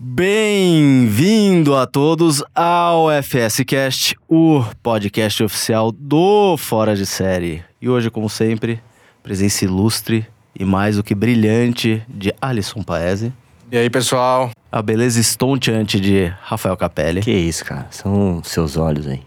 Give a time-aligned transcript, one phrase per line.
[0.00, 7.64] Bem-vindo a todos ao FSCast, o podcast oficial do Fora de Série.
[7.82, 8.80] E hoje, como sempre,
[9.24, 10.24] presença ilustre
[10.56, 13.32] e mais do que brilhante de Alisson Paese.
[13.72, 14.52] E aí, pessoal?
[14.70, 17.20] A beleza estonteante de Rafael Capelli.
[17.20, 17.88] Que isso, cara.
[17.90, 19.22] São seus olhos aí.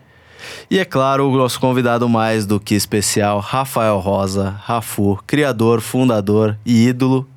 [0.70, 6.58] E é claro, o nosso convidado mais do que especial, Rafael Rosa, Rafu, criador, fundador
[6.66, 7.28] e ídolo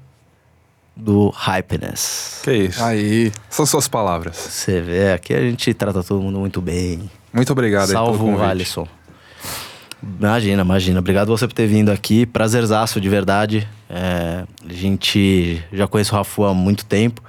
[0.96, 2.40] do Hypeness.
[2.42, 2.82] Que isso.
[2.82, 3.32] Aí.
[3.50, 4.36] São suas palavras.
[4.36, 7.10] Você vê, aqui a gente trata todo mundo muito bem.
[7.32, 8.50] Muito obrigado aí Salvo o convite.
[8.50, 8.88] Alisson.
[10.20, 11.00] Imagina, imagina.
[11.00, 12.26] Obrigado você por ter vindo aqui.
[12.26, 13.66] Prazerzaço, de verdade.
[13.88, 17.22] É, a gente já conhece o Rafu há muito tempo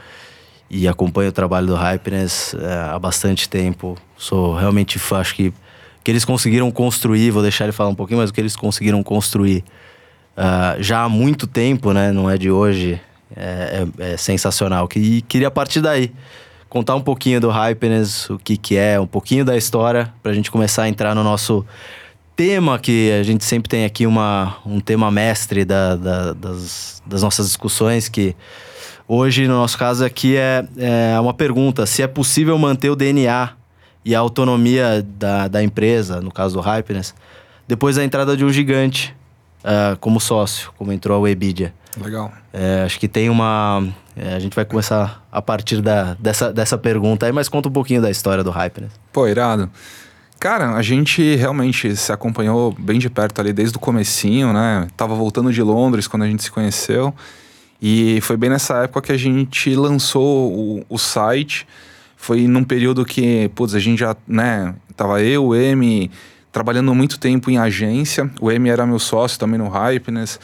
[0.70, 3.98] e acompanha o trabalho do Hypeness é, há bastante tempo.
[4.18, 5.54] Sou realmente fã, acho que
[6.04, 9.02] que eles conseguiram construir, vou deixar ele falar um pouquinho, mas o que eles conseguiram
[9.02, 9.64] construir
[10.38, 12.12] ah, já há muito tempo, né?
[12.12, 13.02] Não é de hoje.
[13.36, 14.90] É, é- é sensacional.
[14.96, 16.12] E queria a partir daí
[16.70, 20.52] contar um pouquinho do Hypeness, o que que é, um pouquinho da história, pra gente
[20.52, 21.66] começar a entrar no nosso
[22.36, 27.24] tema, que a gente sempre tem aqui uma, um tema mestre da- da- das, das
[27.24, 28.36] nossas discussões, que
[29.08, 33.52] hoje, no nosso caso aqui, é, é uma pergunta, se é possível manter o DNA
[34.04, 37.16] e a autonomia da, da empresa, no caso do Hypeness,
[37.68, 39.16] depois da entrada de um gigante
[39.64, 41.74] ah, como sócio, como entrou a Webidia.
[42.02, 42.32] Legal.
[42.52, 43.88] É, acho que tem uma.
[44.16, 47.72] é, a gente vai começar a partir da, dessa, dessa pergunta aí, mas conta um
[47.72, 48.88] pouquinho da história do Hype, né?
[49.12, 49.70] Pô, irado.
[50.40, 54.88] Cara, a gente realmente se acompanhou bem de perto ali desde o comecinho, né?
[54.96, 57.14] Tava voltando de Londres quando a gente se conheceu.
[57.82, 61.66] E foi bem nessa época que a gente lançou o, o site.
[62.16, 64.76] Foi num período que, putz, a gente já, né?
[64.96, 66.10] Tava eu, o M,
[66.52, 68.30] trabalhando muito tempo em agência.
[68.40, 70.40] O M era meu sócio também no Hypeness.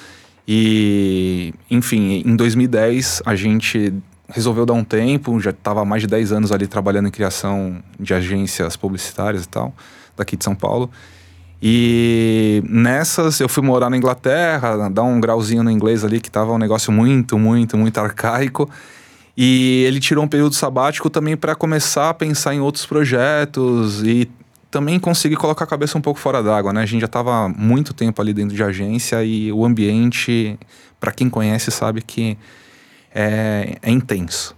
[0.48, 3.94] E, enfim, em 2010 a gente
[4.28, 8.14] resolveu dar um tempo, já estava mais de 10 anos ali trabalhando em criação de
[8.14, 9.74] agências publicitárias e tal,
[10.16, 10.90] daqui de São Paulo.
[11.62, 16.52] E nessas eu fui morar na Inglaterra, dar um grauzinho no inglês ali, que tava
[16.54, 18.70] um negócio muito, muito, muito arcaico.
[19.38, 24.30] E ele tirou um período sabático também para começar a pensar em outros projetos e
[24.72, 26.82] também conseguir colocar a cabeça um pouco fora d'água, né?
[26.82, 30.58] A gente já estava muito tempo ali dentro de agência e o ambiente,
[31.00, 32.38] para quem conhece, sabe que
[33.14, 34.56] é, é intenso.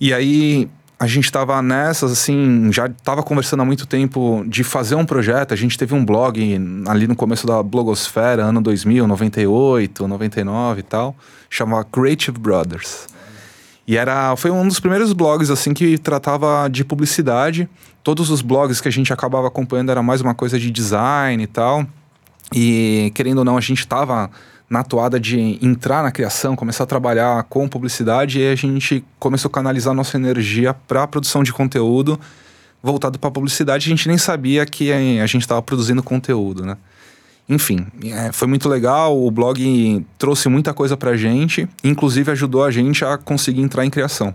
[0.00, 0.68] E aí
[0.98, 5.54] a gente estava nessas, assim, já estava conversando há muito tempo de fazer um projeto.
[5.54, 10.82] A gente teve um blog ali no começo da blogosfera, ano 2000, 98, 99 e
[10.82, 11.16] tal,
[11.48, 13.06] chamava Creative Brothers.
[13.86, 17.68] E era, foi um dos primeiros blogs assim que tratava de publicidade.
[18.02, 21.46] Todos os blogs que a gente acabava acompanhando era mais uma coisa de design e
[21.46, 21.86] tal.
[22.54, 24.30] E querendo ou não, a gente estava
[24.68, 29.48] na toada de entrar na criação, começar a trabalhar com publicidade e a gente começou
[29.48, 32.18] a canalizar nossa energia para a produção de conteúdo
[32.82, 33.86] voltado para publicidade.
[33.86, 36.76] A gente nem sabia que a gente estava produzindo conteúdo, né?
[37.48, 39.20] Enfim, é, foi muito legal.
[39.20, 43.90] O blog trouxe muita coisa pra gente, inclusive ajudou a gente a conseguir entrar em
[43.90, 44.32] criação.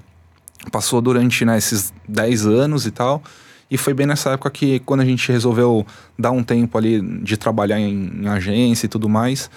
[0.69, 3.23] Passou durante né, esses 10 anos e tal.
[3.75, 5.85] E foi bem nessa época que, quando a gente resolveu
[6.17, 9.49] dar um tempo ali de trabalhar em, em agência e tudo mais,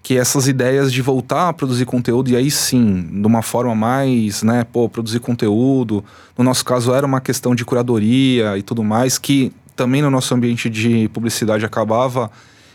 [0.00, 4.44] que essas ideias de voltar a produzir conteúdo, e aí sim, de uma forma mais,
[4.44, 6.04] né, pô, produzir conteúdo.
[6.38, 10.32] No nosso caso, era uma questão de curadoria e tudo mais, que também no nosso
[10.32, 12.30] ambiente de publicidade acabava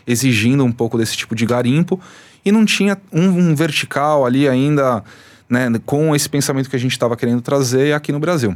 [0.06, 1.98] exigindo um pouco desse tipo de garimpo
[2.44, 5.02] e não tinha um, um vertical ali ainda,
[5.48, 8.54] né, com esse pensamento que a gente estava querendo trazer aqui no Brasil.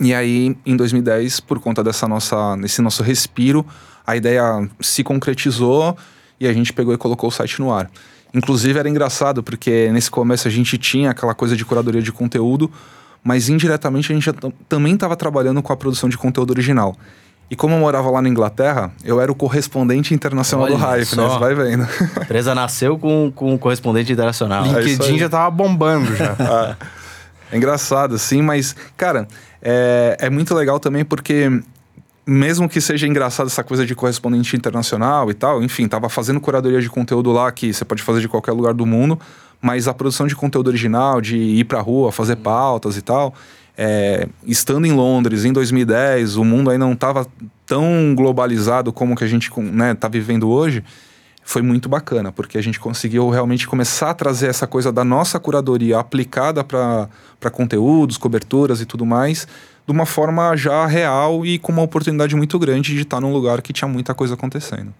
[0.00, 3.64] E aí, em 2010, por conta dessa nossa, desse nosso respiro,
[4.06, 5.96] a ideia se concretizou
[6.38, 7.90] e a gente pegou e colocou o site no ar.
[8.32, 12.70] Inclusive era engraçado porque nesse começo a gente tinha aquela coisa de curadoria de conteúdo,
[13.22, 14.30] mas indiretamente a gente
[14.68, 16.96] também estava trabalhando com a produção de conteúdo original.
[17.48, 21.00] E como eu morava lá na Inglaterra, eu era o correspondente internacional do Olha Hype,
[21.00, 21.04] né?
[21.04, 21.28] só.
[21.28, 21.86] Você vai vendo.
[22.16, 24.64] A empresa nasceu com, com um correspondente internacional.
[24.64, 25.18] É LinkedIn aí.
[25.18, 26.76] já tava bombando já.
[27.52, 29.28] É engraçado, assim, mas, cara,
[29.64, 31.50] é, é muito legal também porque,
[32.26, 36.82] mesmo que seja engraçado essa coisa de correspondente internacional e tal, enfim, tava fazendo curadoria
[36.82, 39.18] de conteúdo lá que você pode fazer de qualquer lugar do mundo,
[39.62, 43.34] mas a produção de conteúdo original, de ir pra rua, fazer pautas e tal,
[43.76, 47.26] é, estando em Londres em 2010, o mundo ainda não estava
[47.64, 50.84] tão globalizado como que a gente né, tá vivendo hoje
[51.44, 55.38] foi muito bacana, porque a gente conseguiu realmente começar a trazer essa coisa da nossa
[55.38, 59.46] curadoria aplicada para conteúdos, coberturas e tudo mais,
[59.86, 63.60] de uma forma já real e com uma oportunidade muito grande de estar num lugar
[63.60, 64.92] que tinha muita coisa acontecendo.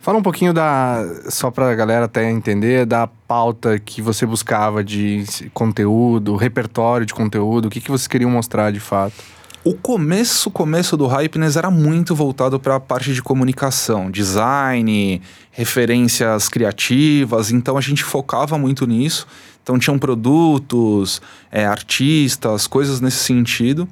[0.00, 1.04] Fala um pouquinho da.
[1.30, 5.24] Só pra galera até entender, da pauta que você buscava de
[5.54, 9.14] conteúdo, repertório de conteúdo, o que, que vocês queriam mostrar de fato?
[9.66, 15.20] O começo, começo do Hypeness era muito voltado para a parte de comunicação, design,
[15.50, 19.26] referências criativas, então a gente focava muito nisso.
[19.60, 21.20] Então tinham produtos,
[21.50, 23.88] é, artistas, coisas nesse sentido.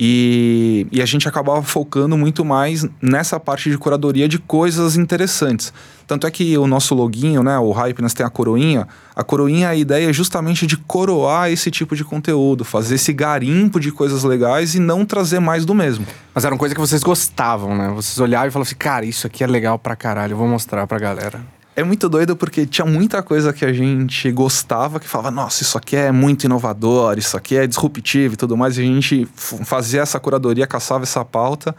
[0.00, 5.72] E, e, a gente acabava focando muito mais nessa parte de curadoria de coisas interessantes.
[6.06, 8.86] Tanto é que o nonosso loginho, né, o Hypeness tem a coroinha.
[9.16, 13.80] A coroinha, a ideia é justamente de coroar esse tipo de conteúdo, fazer esse garimpo
[13.80, 16.06] de coisas legais e não trazer mais do mesmo.
[16.32, 17.88] Mas era uma coisa que vocês gostavam, né?
[17.88, 20.86] Vocês olhavam e falavam assim, cara, isso aqui é legal pra caralho, eu vou mostrar
[20.86, 21.57] pra galera.
[21.78, 25.78] É muito doido porque tinha muita coisa que a gente gostava que falava, nossa, isso
[25.78, 28.76] aqui é muito inovador, isso aqui é disruptivo e tudo mais.
[28.76, 29.28] E a gente
[29.64, 31.76] fazia essa curadoria, caçava essa pauta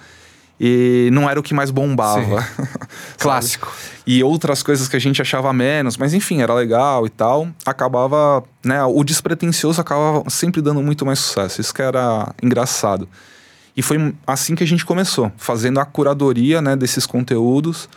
[0.57, 2.47] e não era o que mais bombava.
[3.19, 3.69] Clássico.
[4.07, 7.49] E outras coisas que a gente achava menos, mas enfim, era legal e tal.
[7.65, 8.81] Acabava, né?
[8.85, 11.59] O despretensioso acabava sempre dando muito mais sucesso.
[11.59, 13.05] Isso que era engraçado.
[13.75, 17.89] E foi assim que a gente começou, fazendo a curadoria né, desses conteúdos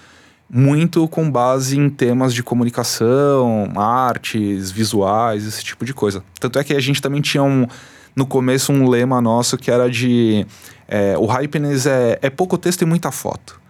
[0.55, 6.23] muito com base em temas de comunicação, artes, visuais, esse tipo de coisa.
[6.39, 7.67] Tanto é que a gente também tinha um,
[8.15, 10.47] no começo um lema nosso que era de
[10.87, 13.63] é, o Hypeness é, é pouco texto e muita foto.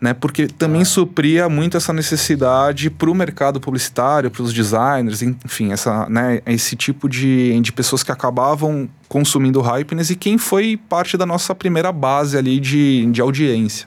[0.00, 0.84] Né, porque também ah.
[0.84, 6.74] supria muito essa necessidade para o mercado publicitário, para os designers, enfim, essa, né, esse
[6.74, 11.54] tipo de, de pessoas que acabavam consumindo o Hypeness e quem foi parte da nossa
[11.54, 13.86] primeira base ali de, de audiência.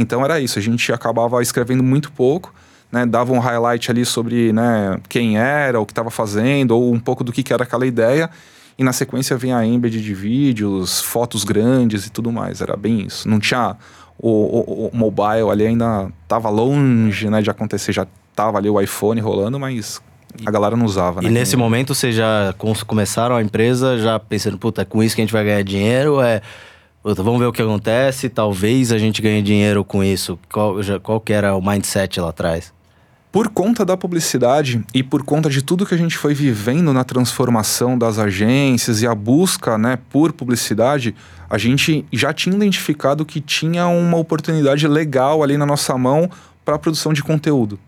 [0.00, 2.54] Então era isso, a gente acabava escrevendo muito pouco,
[2.90, 6.98] né, dava um highlight ali sobre né, quem era, o que estava fazendo, ou um
[6.98, 8.30] pouco do que, que era aquela ideia,
[8.78, 13.02] e na sequência vinha a embed de vídeos, fotos grandes e tudo mais, era bem
[13.02, 13.28] isso.
[13.28, 13.76] Não tinha
[14.18, 18.80] o, o, o mobile ali ainda estava longe né, de acontecer, já estava ali o
[18.80, 20.00] iPhone rolando, mas
[20.46, 21.28] a galera não usava, né?
[21.28, 22.54] E nesse momento vocês já
[22.86, 26.22] começaram a empresa já pensando, puta, é com isso que a gente vai ganhar dinheiro?
[26.22, 26.40] É
[27.02, 30.38] vamos ver o que acontece, talvez a gente ganhe dinheiro com isso.
[30.52, 32.72] Qual, já, qual que era o mindset lá atrás?
[33.32, 37.04] Por conta da publicidade e por conta de tudo que a gente foi vivendo na
[37.04, 41.14] transformação das agências e a busca né, por publicidade,
[41.48, 46.28] a gente já tinha identificado que tinha uma oportunidade legal ali na nossa mão
[46.64, 47.78] para a produção de conteúdo.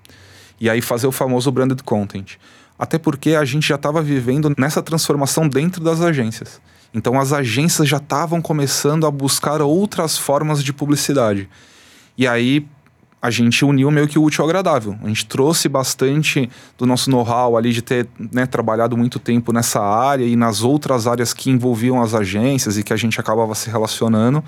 [0.60, 2.36] E aí fazer o famoso branded content.
[2.78, 6.60] Até porque a gente já estava vivendo nessa transformação dentro das agências.
[6.94, 11.48] Então as agências já estavam começando a buscar outras formas de publicidade.
[12.16, 12.66] E aí
[13.20, 14.98] a gente uniu meio que o útil ao agradável.
[15.00, 19.80] A gente trouxe bastante do nosso know-how ali de ter né, trabalhado muito tempo nessa
[19.80, 23.70] área e nas outras áreas que envolviam as agências e que a gente acabava se
[23.70, 24.42] relacionando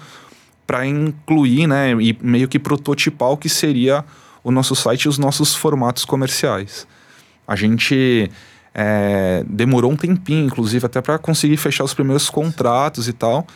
[0.66, 4.04] para incluir né, e meio que prototipar o que seria
[4.42, 6.84] o nosso site e os nossos formatos comerciais.
[7.46, 8.28] A gente
[8.74, 13.46] é, demorou um tempinho, inclusive, até para conseguir fechar os primeiros contratos e tal.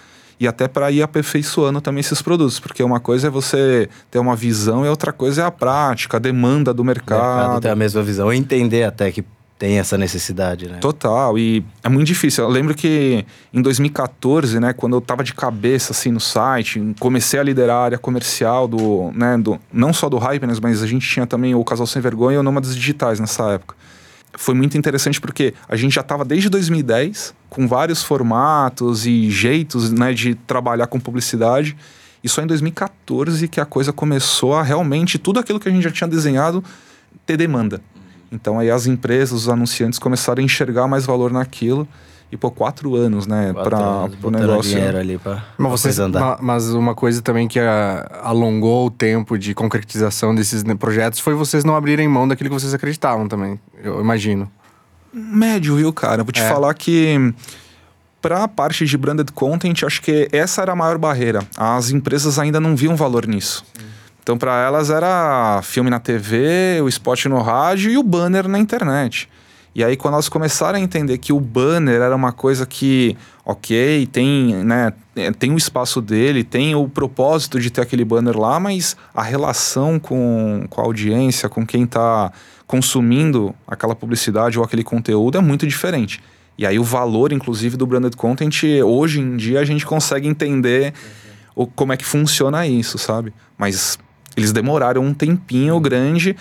[0.40, 4.36] E até para ir aperfeiçoando também esses produtos, porque uma coisa é você ter uma
[4.36, 7.20] visão e outra coisa é a prática, a demanda do mercado.
[7.20, 9.24] O mercado ter a mesma visão, entender até que
[9.58, 10.78] tem essa necessidade, né?
[10.78, 12.44] Total, e é muito difícil.
[12.44, 17.40] Eu lembro que em 2014, né, quando eu estava de cabeça assim no site, comecei
[17.40, 21.08] a liderar a área comercial do, né, do não só do Hypeness, mas a gente
[21.08, 23.74] tinha também o Casal Sem Vergonha e o Nômades Digitais nessa época
[24.36, 29.90] foi muito interessante porque a gente já estava desde 2010 com vários formatos e jeitos
[29.90, 31.76] né, de trabalhar com publicidade.
[32.22, 35.82] E só em 2014 que a coisa começou a realmente, tudo aquilo que a gente
[35.82, 36.62] já tinha desenhado,
[37.24, 37.80] ter demanda.
[38.30, 41.88] Então aí as empresas, os anunciantes começaram a enxergar mais valor naquilo
[42.30, 44.74] e por quatro anos, né, para o negócio.
[44.74, 46.38] dinheiro ali pra, mas, vocês, andar.
[46.40, 51.64] mas uma coisa também que a, alongou o tempo de concretização desses projetos foi vocês
[51.64, 54.50] não abrirem mão daquilo que vocês acreditavam também, eu imagino.
[55.12, 56.22] Médio, viu, cara?
[56.22, 56.48] Vou te é.
[56.48, 57.32] falar que
[58.20, 61.40] para a parte de branded content, acho que essa era a maior barreira.
[61.56, 63.64] As empresas ainda não viam valor nisso.
[63.80, 63.84] Hum.
[64.22, 68.58] Então, para elas era filme na TV, o spot no rádio e o banner na
[68.58, 69.26] internet.
[69.74, 74.06] E aí, quando elas começaram a entender que o banner era uma coisa que, ok,
[74.06, 74.92] tem, né,
[75.38, 79.98] tem o espaço dele, tem o propósito de ter aquele banner lá, mas a relação
[79.98, 82.32] com, com a audiência, com quem está
[82.66, 86.20] consumindo aquela publicidade ou aquele conteúdo é muito diferente.
[86.56, 90.92] E aí, o valor, inclusive, do branded content, hoje em dia a gente consegue entender
[91.54, 93.32] o, como é que funciona isso, sabe?
[93.56, 93.98] Mas
[94.36, 96.36] eles demoraram um tempinho grande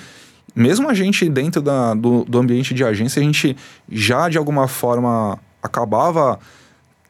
[0.57, 3.55] mesmo a gente dentro da, do, do ambiente de agência, a gente
[3.87, 6.39] já de alguma forma acabava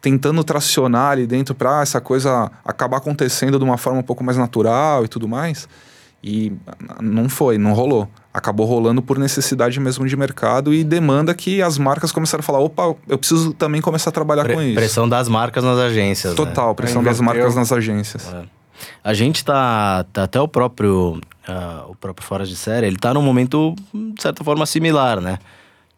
[0.01, 4.37] tentando tracionar ali dentro para essa coisa acabar acontecendo de uma forma um pouco mais
[4.37, 5.67] natural e tudo mais.
[6.21, 6.51] E
[7.01, 8.07] não foi, não rolou.
[8.33, 12.59] Acabou rolando por necessidade mesmo de mercado e demanda que as marcas começaram a falar:
[12.59, 14.75] opa, eu preciso também começar a trabalhar Pre- com isso.
[14.75, 16.33] Pressão das marcas nas agências.
[16.33, 16.37] né?
[16.37, 18.27] Total, pressão Aí das marcas nas agências.
[18.33, 18.56] É.
[19.03, 23.13] A gente tá, tá até o próprio ah, o próprio Fora de Série, ele tá
[23.13, 25.39] num momento de certa forma similar, né?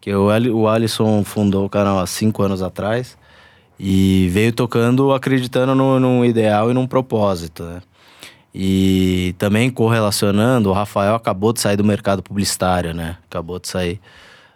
[0.00, 3.18] Que o, o Alisson fundou o canal há cinco anos atrás
[3.78, 7.82] e veio tocando acreditando no, num ideal e num propósito, né?
[8.54, 13.16] E também correlacionando, o Rafael acabou de sair do mercado publicitário, né?
[13.28, 14.00] Acabou de sair.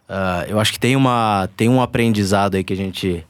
[0.08, 3.24] Ah, eu acho que tem, uma, tem um aprendizado aí que a gente,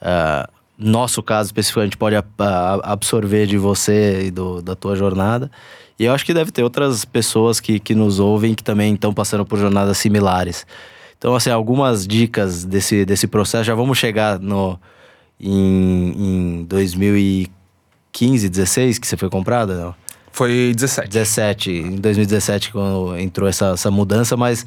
[0.00, 4.74] ah, nosso caso específico, a gente pode a- a- absorver de você e do, da
[4.74, 5.50] tua jornada.
[5.98, 9.14] E eu acho que deve ter outras pessoas que, que nos ouvem que também estão
[9.14, 10.66] passando por jornadas similares.
[11.16, 13.64] Então, assim, algumas dicas desse, desse processo.
[13.64, 14.78] Já vamos chegar no,
[15.40, 19.94] em, em 2015, 16, que você foi comprada, não?
[20.30, 21.08] Foi 17.
[21.08, 24.66] 17, em 2017, quando entrou essa, essa mudança, mas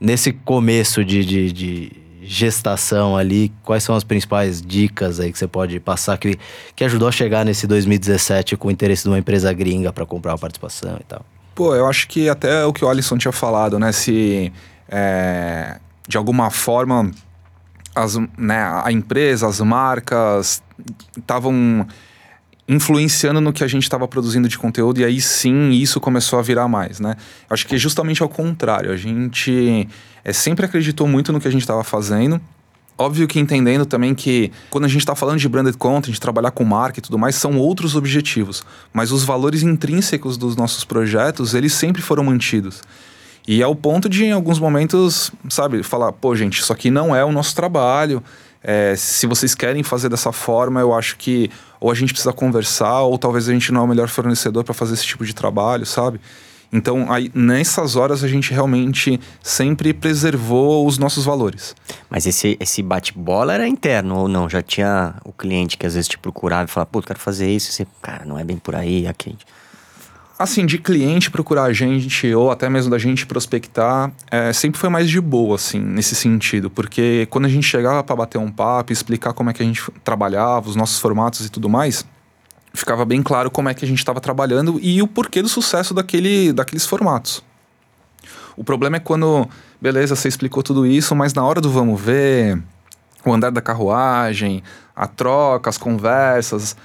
[0.00, 1.92] nesse começo de, de, de
[2.26, 6.38] gestação ali, quais são as principais dicas aí que você pode passar que,
[6.74, 10.32] que ajudou a chegar nesse 2017 com o interesse de uma empresa gringa para comprar
[10.32, 11.24] uma participação e tal?
[11.54, 13.92] Pô, eu acho que até o que o Alisson tinha falado, né?
[13.92, 14.52] Se
[14.88, 17.10] é, de alguma forma
[17.94, 20.62] as, né, a empresa, as marcas
[21.16, 21.86] estavam
[22.68, 26.42] influenciando no que a gente estava produzindo de conteúdo e aí sim isso começou a
[26.42, 27.14] virar mais, né?
[27.48, 28.90] Acho que justamente ao contrário.
[28.90, 29.88] A gente
[30.26, 32.40] é, sempre acreditou muito no que a gente estava fazendo.
[32.98, 36.64] Óbvio que entendendo também que quando a gente está falando de branded content, trabalhar com
[36.64, 38.64] marca e tudo mais, são outros objetivos.
[38.92, 42.82] Mas os valores intrínsecos dos nossos projetos, eles sempre foram mantidos.
[43.46, 47.14] E é o ponto de, em alguns momentos, sabe, falar, pô, gente, isso aqui não
[47.14, 48.20] é o nosso trabalho.
[48.60, 53.02] É, se vocês querem fazer dessa forma, eu acho que ou a gente precisa conversar,
[53.02, 55.86] ou talvez a gente não é o melhor fornecedor para fazer esse tipo de trabalho,
[55.86, 56.18] sabe?
[56.72, 61.74] Então, aí, nessas horas, a gente realmente sempre preservou os nossos valores.
[62.10, 64.48] Mas esse, esse bate-bola era interno ou não?
[64.48, 67.70] Já tinha o cliente que às vezes te procurava e falava, pô, quero fazer isso.
[67.70, 69.36] E você, cara, não é bem por aí, aqui.
[70.38, 74.90] Assim, de cliente procurar a gente, ou até mesmo da gente prospectar, é, sempre foi
[74.90, 76.68] mais de boa, assim, nesse sentido.
[76.68, 79.82] Porque quando a gente chegava para bater um papo, explicar como é que a gente
[80.04, 82.04] trabalhava, os nossos formatos e tudo mais,
[82.76, 85.92] ficava bem claro como é que a gente estava trabalhando e o porquê do sucesso
[85.94, 87.42] daquele, daqueles formatos.
[88.56, 89.48] O problema é quando,
[89.80, 92.62] beleza, você explicou tudo isso, mas na hora do vamos ver,
[93.24, 94.62] o andar da carruagem,
[94.94, 96.76] a troca, as conversas,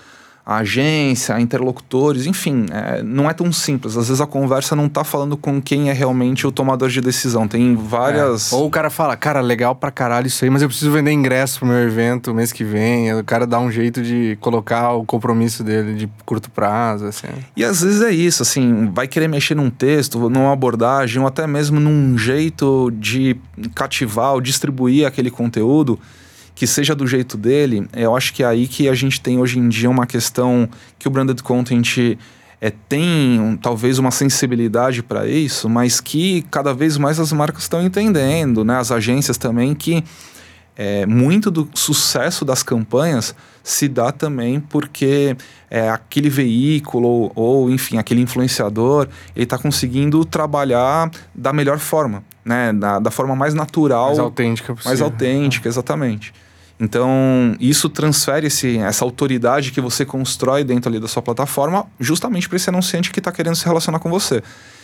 [0.46, 3.96] a agência, interlocutores, enfim, é, não é tão simples.
[3.96, 7.48] Às vezes a conversa não tá falando com quem é realmente o tomador de decisão.
[7.48, 8.52] Tem várias.
[8.52, 8.56] É.
[8.56, 11.60] Ou o cara fala, cara, legal pra caralho isso aí, mas eu preciso vender ingresso
[11.60, 13.14] pro meu evento mês que vem.
[13.14, 17.28] O cara dá um jeito de colocar o compromisso dele de curto prazo, assim.
[17.56, 21.46] E às vezes é isso, assim, vai querer mexer num texto, numa abordagem, ou até
[21.46, 23.36] mesmo num jeito de
[23.76, 26.00] cativar ou distribuir aquele conteúdo
[26.62, 27.88] que seja do jeito dele.
[27.92, 31.08] Eu acho que é aí que a gente tem hoje em dia uma questão que
[31.08, 32.20] o branded content
[32.62, 37.64] é, tem um, talvez uma sensibilidade para isso, mas que cada vez mais as marcas
[37.64, 38.78] estão entendendo, né?
[38.78, 40.04] As agências também que
[40.78, 45.36] é, muito do sucesso das campanhas se dá também porque
[45.68, 52.24] é, aquele veículo ou, ou, enfim, aquele influenciador, ele está conseguindo trabalhar da melhor forma,
[52.46, 52.72] né?
[52.72, 54.90] Da, da forma mais natural, Mais autêntica possível.
[54.92, 56.32] mais autêntica, exatamente.
[56.82, 62.50] Então, isso transfere esse, essa autoridade que você constrói dentro ali da sua plataforma justamente
[62.50, 64.42] para esse anunciante que está querendo se relacionar com você.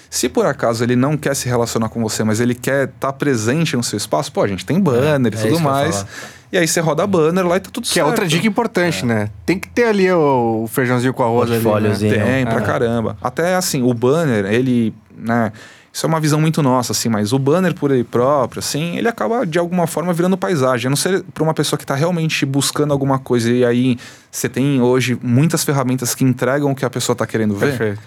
[0.08, 3.14] Se por acaso ele não quer se relacionar com você, mas ele quer estar tá
[3.14, 5.60] presente no seu espaço, pô, a gente tem banner É, e é tudo que ia
[5.60, 6.06] mais.
[6.52, 8.06] E aí você roda banner lá e tá tudo Que certo.
[8.06, 9.30] é outra dica importante, né?
[9.44, 11.96] Tem que ter ali o, o feijãozinho com arroz ali, né?
[11.96, 12.62] Tem, pra É.
[12.62, 13.18] caramba.
[13.22, 15.52] Até assim, o banner, ele, né?
[15.98, 19.08] Isso é uma visão muito nossa, assim, mas o banner por ele próprio, assim, ele
[19.08, 20.86] acaba de alguma forma virando paisagem.
[20.86, 23.98] A não ser para uma pessoa que está realmente buscando alguma coisa e aí
[24.30, 27.70] você tem hoje muitas ferramentas que entregam o que a pessoa está querendo ver.
[27.76, 28.00] Perfeito.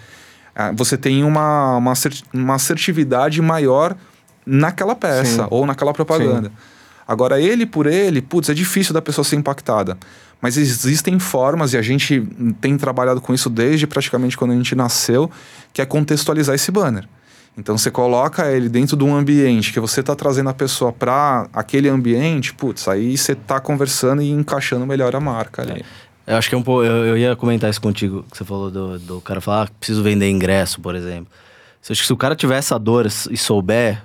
[0.55, 1.93] Ah, Você tem uma, uma,
[2.33, 3.93] uma assertividade maior
[4.45, 5.47] naquela peça Sim.
[5.49, 6.49] ou naquela propaganda.
[7.05, 9.97] Agora, ele por ele, putz, é difícil da pessoa ser impactada.
[10.39, 12.25] Mas existem formas, e a gente
[12.61, 15.29] tem trabalhado com isso desde praticamente quando a gente nasceu,
[15.73, 17.05] que é contextualizar esse banner.
[17.57, 21.47] Então você coloca ele dentro de um ambiente que você está trazendo a pessoa para
[21.53, 25.83] aquele ambiente, putz, aí você está conversando e encaixando melhor a marca ali.
[26.25, 26.83] Eu acho que é um pouco.
[26.83, 30.01] Eu, eu ia comentar isso contigo, que você falou do, do cara falar, ah, preciso
[30.01, 31.27] vender ingresso, por exemplo.
[31.87, 34.01] Eu acho que se o cara tiver essa dor e souber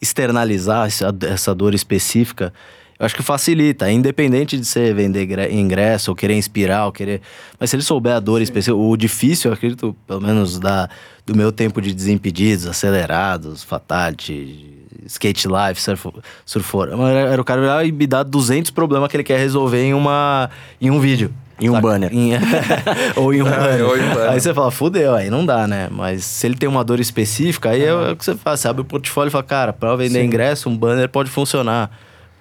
[0.00, 2.52] externalizar essa dor específica,
[2.98, 7.20] Eu acho que facilita, independente de você vender gre- ingresso, ou querer inspirar, ou querer.
[7.58, 10.88] Mas se ele souber a dor específica, o difícil, eu acredito, pelo menos da,
[11.26, 14.72] do meu tempo de desimpedidos, acelerados, fatality,
[15.06, 16.08] skate life, surf,
[16.46, 16.88] surfor.
[17.08, 20.48] Era, o cara virar e me dar 200 problemas que ele quer resolver em, uma,
[20.80, 21.32] em um vídeo.
[21.60, 22.12] Em um banner.
[22.12, 22.32] Em-
[23.16, 23.84] ou em um banner.
[23.86, 24.30] ou em um banner.
[24.30, 25.88] Aí você fala, fudeu, aí não dá, né?
[25.90, 28.60] Mas se ele tem uma dor específica, aí é o que você faz.
[28.60, 31.90] Você abre o portfólio e fala, cara, pra vender ingresso, um banner pode funcionar.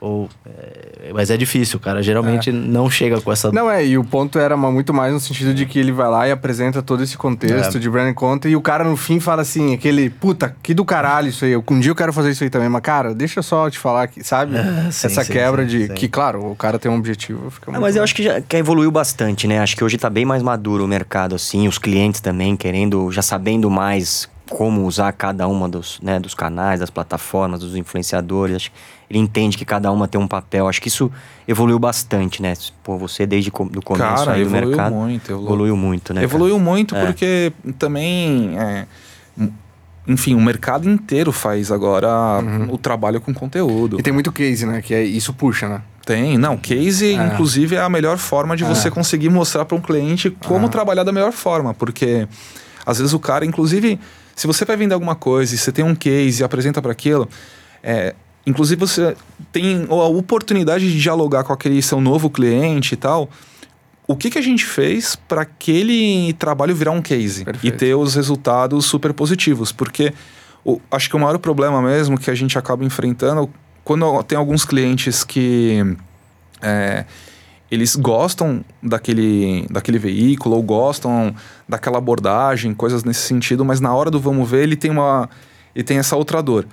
[0.05, 2.03] Ou, é, mas é difícil, cara.
[2.03, 3.53] Geralmente não chega com essa.
[3.53, 6.27] Não, é, e o ponto era muito mais no sentido de que ele vai lá
[6.27, 7.79] e apresenta todo esse contexto É.
[7.79, 11.29] de brand content e o cara no fim fala assim, aquele, puta, que do caralho
[11.29, 13.43] isso aí, eu- um dia eu quero fazer isso aí também, mas cara, deixa eu
[13.43, 14.57] só te falar aqui, sabe?
[14.57, 15.93] É, sim, Essa sim, quebra sim, de, sim.
[15.93, 18.03] que claro, o cara tem um objetivo, fica Ah, muito mas eu bom.
[18.03, 19.59] acho que já que evoluiu bastante, né?
[19.59, 23.21] Acho que hoje tá bem mais maduro o mercado, assim, os clientes também querendo, já
[23.21, 28.57] sabendo mais como usar cada uma dos, né, dos canais, das plataformas, dos influenciadores.
[28.57, 28.77] Acho que
[29.13, 30.67] ele entende que cada uma tem um papel.
[30.67, 31.11] Acho que isso
[31.47, 32.53] evoluiu bastante, né?
[32.83, 34.95] Pô, você desde o do começo Cara, aí do evoluiu mercado.
[34.95, 35.45] muito, evoluiu.
[35.47, 36.21] Evoluiu muito, né?
[36.21, 36.25] cara?
[36.31, 37.05] Evoluiu muito É.
[37.05, 38.57] porque também.
[38.59, 38.85] é,
[40.05, 42.09] enfim, o mercado inteiro faz agora
[42.69, 43.97] o trabalho com conteúdo.
[43.99, 45.81] E tem muito case, né, que é, isso puxa, né?
[46.05, 47.27] Tem, não, case, É.
[47.27, 51.13] inclusive, é a melhor forma de você conseguir mostrar para um cliente como trabalhar da
[51.13, 52.27] melhor forma, porque
[52.85, 53.97] às vezes o cara, inclusive,
[54.35, 57.29] se você vai vender alguma coisa e você tem um case e apresenta para aquilo,
[57.81, 58.13] é,
[58.45, 59.15] inclusive você
[59.51, 63.29] tem a oportunidade de dialogar com aquele seu novo cliente e tal.
[64.05, 67.73] O que, que a gente fez para aquele trabalho virar um case Perfeito.
[67.73, 69.71] e ter os resultados super positivos?
[69.71, 70.13] Porque
[70.65, 73.49] o- acho que o maior problema mesmo que a gente acaba enfrentando
[73.83, 75.95] quando tem alguns clientes que
[76.61, 77.05] é,
[77.71, 81.33] eles gostam daquele, daquele veículo ou gostam
[81.67, 85.29] daquela abordagem, coisas nesse sentido, mas na hora do vamos ver ele tem uma
[85.73, 86.67] ele tem essa outra dor.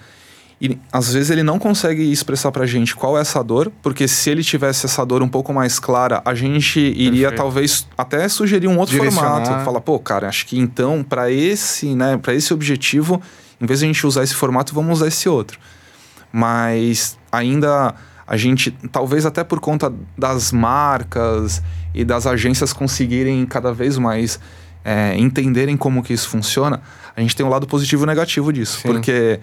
[0.60, 4.28] E às vezes ele não consegue expressar pra gente qual é essa dor, porque se
[4.28, 7.36] ele tivesse essa dor um pouco mais clara, a gente iria Perfeito.
[7.36, 9.42] talvez até sugerir um outro Direcionar.
[9.42, 9.64] formato.
[9.64, 13.22] Falar, pô, cara, acho que então para esse, né, para esse objetivo,
[13.58, 15.58] em vez de a gente usar esse formato, vamos usar esse outro.
[16.30, 17.94] Mas ainda
[18.26, 21.62] a gente, talvez até por conta das marcas
[21.94, 24.38] e das agências conseguirem cada vez mais
[24.84, 26.82] é, entenderem como que isso funciona,
[27.16, 28.78] a gente tem um lado positivo e negativo disso.
[28.80, 28.88] Sim.
[28.88, 29.40] Porque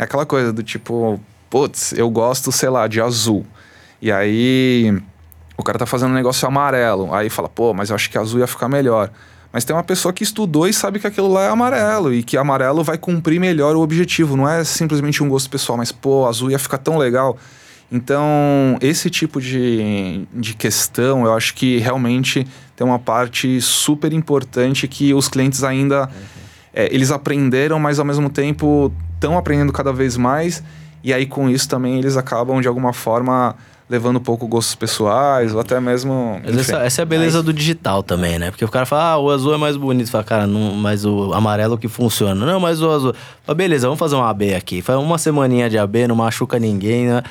[0.00, 3.44] é aquela coisa do tipo, putz, eu gosto, sei lá, de azul.
[4.00, 4.98] E aí
[5.58, 7.12] o cara tá fazendo um negócio amarelo.
[7.14, 9.10] Aí fala, pô, mas eu acho que azul ia ficar melhor.
[9.52, 12.38] Mas tem uma pessoa que estudou e sabe que aquilo lá é amarelo e que
[12.38, 14.38] amarelo vai cumprir melhor o objetivo.
[14.38, 17.36] Não é simplesmente um gosto pessoal, mas pô, azul ia ficar tão legal.
[17.92, 24.88] Então, esse tipo de, de questão, eu acho que realmente tem uma parte super importante
[24.88, 26.08] que os clientes ainda
[26.74, 30.62] é, eles aprenderam, mas ao mesmo tempo estão aprendendo cada vez mais.
[31.02, 33.56] E aí, com isso, também eles acabam, de alguma forma,
[33.88, 36.40] levando um pouco gostos pessoais, ou até mesmo.
[36.44, 38.50] Mas essa, essa é a beleza do digital também, né?
[38.50, 40.06] Porque o cara fala, ah, o azul é mais bonito.
[40.06, 42.46] Você fala, cara, não, mas o amarelo que funciona.
[42.46, 43.14] Não, mas o azul.
[43.46, 44.82] Mas beleza, vamos fazer um AB aqui.
[44.82, 47.22] Faz uma semaninha de AB, não machuca ninguém, né?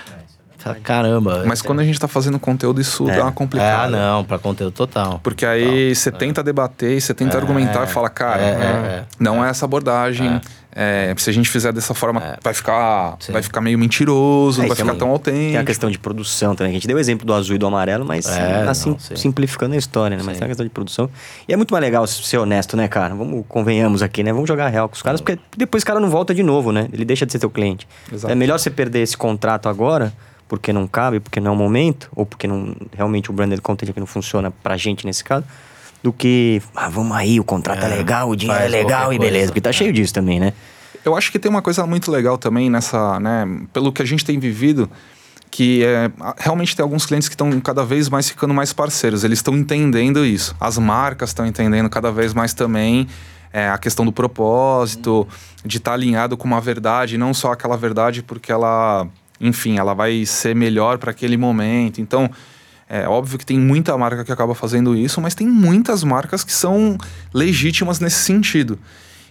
[0.83, 1.43] Caramba.
[1.45, 3.15] Mas quando a gente tá fazendo conteúdo, isso É.
[3.15, 3.89] dá uma Ah, complicada.
[3.95, 5.19] não, pra conteúdo total.
[5.23, 9.03] Porque aí você tenta debater, e você tenta argumentar e fala, cara, é, é.
[9.19, 10.41] não é essa abordagem.
[10.75, 13.33] é, se a gente fizer dessa forma, vai, ficar, Sim.
[13.33, 15.65] vai ficar meio mentiroso, É, não vai ficar tão Tem a autêntico.
[15.65, 16.69] questão de produção também.
[16.69, 19.15] A gente deu o exemplo do azul e do amarelo, mas É, assim, não, sim.
[19.15, 20.23] simplificando a história, né?
[20.23, 20.39] Mas Sim.
[20.41, 21.09] tem a questão de produção.
[21.47, 23.15] E é muito mais legal ser honesto, né, cara?
[23.15, 24.31] Vamos, convenhamos aqui, né?
[24.31, 26.87] Vamos jogar real com os caras, porque depois o cara não volta de novo, né?
[26.93, 27.87] Ele deixa de ser teu cliente.
[28.13, 28.31] Exato.
[28.31, 30.13] É melhor você perder esse contrato agora,
[30.49, 33.89] porque não cabe, porque não é o momento, ou porque não, realmente o branded content
[33.89, 35.45] aqui não funciona pra gente nesse caso,
[36.03, 39.19] do que, ah, vamos aí, o contrato é, É, legal, o dinheiro é legal e
[39.19, 39.37] beleza.
[39.37, 39.47] coisa.
[39.51, 40.53] Porque tá cheio disso também, né?
[41.05, 44.25] Eu acho que tem uma coisa muito legal também nessa, né, pelo que a gente
[44.25, 44.89] tem vivido,
[45.51, 49.39] que é, realmente tem alguns clientes que estão cada vez mais ficando mais parceiros, eles
[49.39, 50.55] estão entendendo isso.
[50.59, 53.07] As marcas estão entendendo cada vez mais também
[53.53, 55.27] é, a questão do propósito,
[55.65, 59.07] de estar alinhado com uma verdade, não só aquela verdade porque ela,
[59.39, 62.01] enfim, ela vai ser melhor para aquele momento.
[62.01, 62.29] Então,
[62.87, 66.51] é óbvio que tem muita marca que acaba fazendo isso, mas tem muitas marcas que
[66.51, 66.97] são
[67.33, 68.79] legítimas nesse sentido.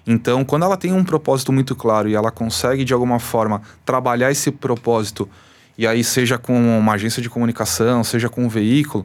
[0.07, 4.31] Então, quando ela tem um propósito muito claro e ela consegue, de alguma forma, trabalhar
[4.31, 5.29] esse propósito,
[5.77, 9.05] e aí seja com uma agência de comunicação, seja com um veículo,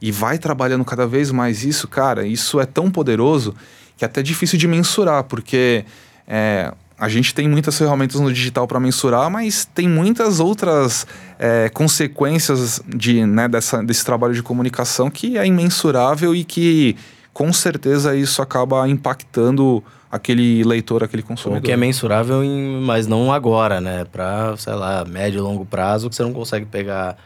[0.00, 3.54] e vai trabalhando cada vez mais isso, cara, isso é tão poderoso
[3.96, 5.84] que é até difícil de mensurar, porque
[6.26, 11.06] é, a gente tem muitas ferramentas no digital para mensurar, mas tem muitas outras
[11.38, 16.96] é, consequências de, né, dessa, desse trabalho de comunicação que é imensurável e que
[17.32, 21.62] com certeza isso acaba impactando aquele leitor, aquele O consumidor.
[21.62, 24.04] que é mensurável, em, mas não agora, né?
[24.04, 27.16] Pra, sei lá, médio e longo prazo, que você não consegue pegar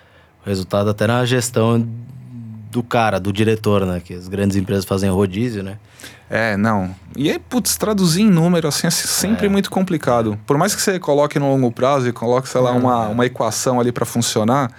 [0.45, 1.87] resultado até na gestão
[2.71, 4.03] do cara, do diretor, né?
[4.05, 5.79] Que as grandes empresas fazem rodízio, né?
[6.35, 6.95] É, não.
[7.15, 9.49] E aí, putz, traduzir em número, assim, é sempre É.
[9.51, 10.39] muito complicado.
[10.47, 12.73] Por mais que você coloque no longo prazo e coloque, sei lá, É.
[12.73, 14.73] uma, uma equação ali pra funcionar,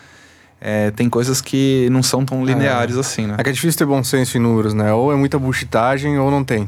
[0.59, 3.35] é, tem coisas que não são tão lineares assim, né?
[3.37, 4.91] É que é difícil ter bom senso em números, né?
[4.93, 6.67] Ou é muita bullshitagem ou não tem.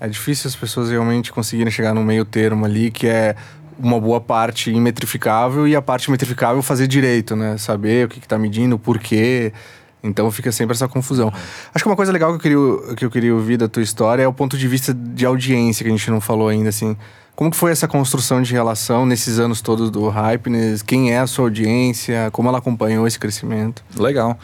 [0.00, 3.34] É difícil as pessoas realmente conseguirem chegar no meio termo ali, que é
[3.78, 7.58] uma boa parte imetrificável e a parte metrificável fazer direito, né?
[7.58, 9.52] Saber o que, que tá medindo, o porquê.
[10.02, 11.32] Então fica sempre essa confusão.
[11.74, 14.22] Acho que uma coisa legal que eu, queria, que eu queria ouvir da tua história
[14.22, 16.96] é o ponto de vista de audiência, que a gente não falou ainda, assim.
[17.34, 20.82] Como que foi essa construção de relação nesses anos todos do Hypeness?
[20.82, 22.30] Quem é a sua audiência?
[22.32, 23.84] Como ela acompanhou esse crescimento?
[23.96, 24.36] Legal.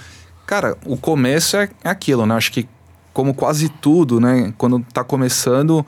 [0.47, 2.37] Cara, o começo é é aquilo, né?
[2.37, 2.69] Acho que
[3.13, 4.53] como quase tudo, né?
[4.59, 5.85] Quando tá começando,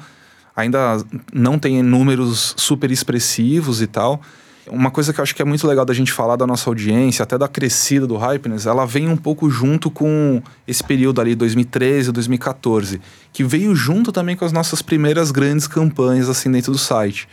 [0.55, 4.21] ainda não tem números super expressivos e tal.
[4.69, 7.23] Uma coisa que eu acho que é muito legal da gente falar da nossa audiência,
[7.23, 12.11] até da crescida do Hypeness, ela vem um pouco junto com esse período ali, 2013,
[12.11, 13.01] 2014,
[13.33, 17.29] que veio junto também com as nossas primeiras grandes campanhas assim dentro do site.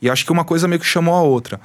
[0.00, 1.60] E acho que uma coisa meio que chamou a outra.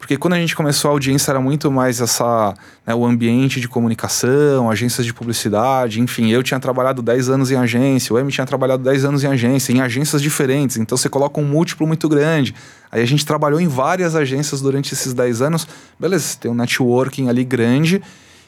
[0.00, 2.54] Porque quando a gente começou a audiência era muito mais essa,
[2.86, 7.56] né, o ambiente de comunicação, agências de publicidade, enfim, eu tinha trabalhado 10 anos em
[7.56, 11.38] agência, o M tinha trabalhado 10 anos em agência, em agências diferentes, então você coloca
[11.38, 12.54] um múltiplo muito grande.
[12.90, 17.28] Aí a gente trabalhou em várias agências durante esses 10 anos, beleza, tem um networking
[17.28, 18.02] ali grande,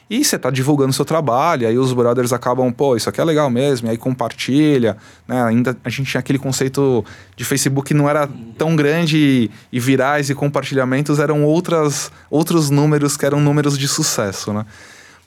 [0.09, 3.49] e você tá divulgando seu trabalho, aí os brothers acabam, pô, isso aqui é legal
[3.49, 5.43] mesmo, e aí compartilha, né?
[5.43, 7.03] Ainda a gente tinha aquele conceito
[7.35, 13.15] de Facebook não era tão grande e, e virais e compartilhamentos eram outras, outros números
[13.15, 14.65] que eram números de sucesso, né?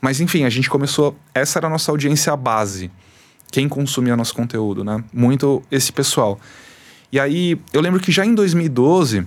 [0.01, 2.91] Mas enfim, a gente começou, essa era a nossa audiência base,
[3.51, 5.03] quem consumia nosso conteúdo, né?
[5.13, 6.39] Muito esse pessoal.
[7.11, 9.27] E aí, eu lembro que já em 2012,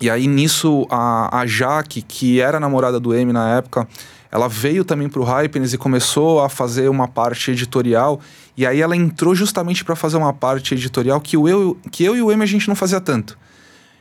[0.00, 3.88] e aí nisso a, a Jaque, que era namorada do M na época,
[4.34, 8.20] ela veio também pro Hypeness e começou a fazer uma parte editorial.
[8.56, 12.16] E aí ela entrou justamente para fazer uma parte editorial que, o eu, que eu
[12.16, 13.38] e o M a gente não fazia tanto.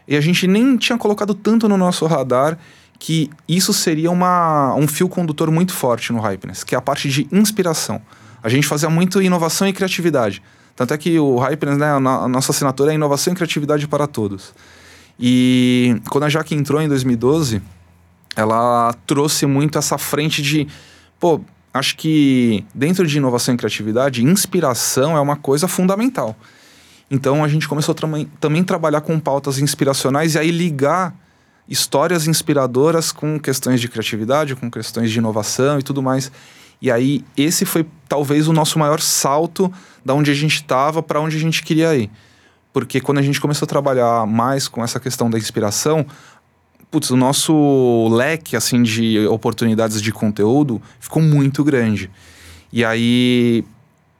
[0.08, 2.58] E a gente nem tinha colocado tanto no nosso radar
[2.98, 7.10] que isso seria uma, um fio condutor muito forte no Hypeness, que é a parte
[7.10, 8.02] de inspiração.
[8.42, 10.42] A gente fazia muito inovação e criatividade.
[10.76, 14.08] Tanto é que o Hypeness, né, a a nossa assinatura é inovação e criatividade para
[14.08, 14.52] todos.
[15.20, 17.62] E quando a Jaque entrou em 2012,
[18.36, 20.68] ela trouxe muito essa frente de,
[21.20, 21.42] pô,
[21.74, 26.36] acho que dentro de inovação e criatividade, inspiração é uma coisa fundamental.
[27.10, 31.16] Então a gente começou também, a trabalhar com pautas inspiracionais e aí ligar
[31.68, 36.32] histórias inspiradoras com questões de criatividade, com questões de inovação e tudo mais.
[36.82, 39.72] E aí esse foi talvez o nosso maior salto
[40.04, 42.10] da onde a gente estava para onde a gente queria ir.
[42.74, 46.06] Porque quando a gente começou a trabalhar mais com essa questão da inspiração,
[46.94, 52.08] putz, o nosso leque assim de oportunidades de conteúdo ficou muito grande.
[52.72, 53.66] E aí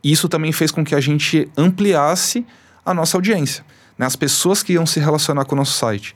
[0.04, 2.44] isso também fez com que a gente ampliasse
[2.84, 3.64] a nossa audiência,
[3.96, 4.08] né?
[4.08, 6.16] as pessoas que iam se relacionar com o nosso site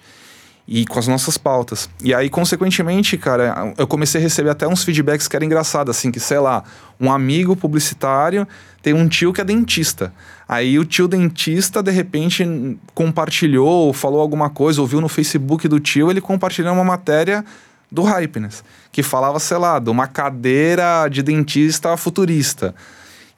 [0.67, 1.87] e com as nossas pautas.
[2.03, 6.09] E aí, consequentemente, cara, eu comecei a receber até uns feedbacks que era engraçado, assim,
[6.09, 6.63] que, sei lá,
[6.99, 8.47] um amigo publicitário
[8.81, 10.11] tem um tio que é dentista.
[10.47, 12.45] Aí o tio dentista, de repente,
[12.93, 17.43] compartilhou, falou alguma coisa, ouviu no Facebook do tio, ele compartilhou uma matéria
[17.91, 22.73] do Hypeness, que falava, sei lá, de uma cadeira de dentista futurista.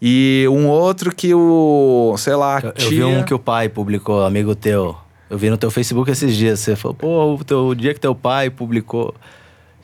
[0.01, 2.89] E um outro que o, sei lá, Eu, eu tia...
[2.89, 4.95] vi um que o pai publicou, amigo teu.
[5.29, 6.59] Eu vi no teu Facebook esses dias.
[6.59, 9.13] Você falou, pô, o, teu, o dia que teu pai publicou,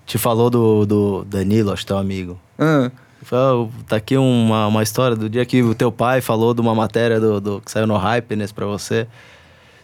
[0.05, 2.39] te falou do, do Danilo, acho teu amigo.
[3.88, 7.19] Tá aqui uma, uma história do dia que o teu pai falou de uma matéria
[7.19, 9.07] do, do- que saiu no Hypeness pra você.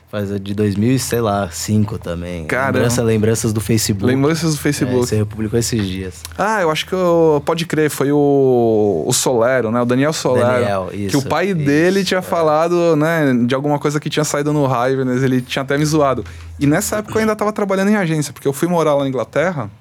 [0.10, 2.44] Faz de 2000 e sei lá, 5 também.
[2.44, 2.80] Caramba.
[2.80, 4.06] Lembrança, lembranças do Facebook.
[4.06, 4.98] lembranças do É, Facebook.
[5.08, 6.22] você republicou esses dias.
[6.38, 9.82] Ah, eu acho que eu, pode crer, foi o, o Solero, né?
[9.82, 10.46] O Daniel Solero.
[10.48, 12.22] Daniel, que o isso, pai isso, dele tinha é.
[12.22, 16.26] falado, né, de alguma coisa que tinha saído no Hypeness, ele tinha até me zoado.
[16.60, 19.08] E nessa época eu ainda tava trabalhando em agência, porque eu fui morar lá na
[19.08, 19.72] Inglaterra,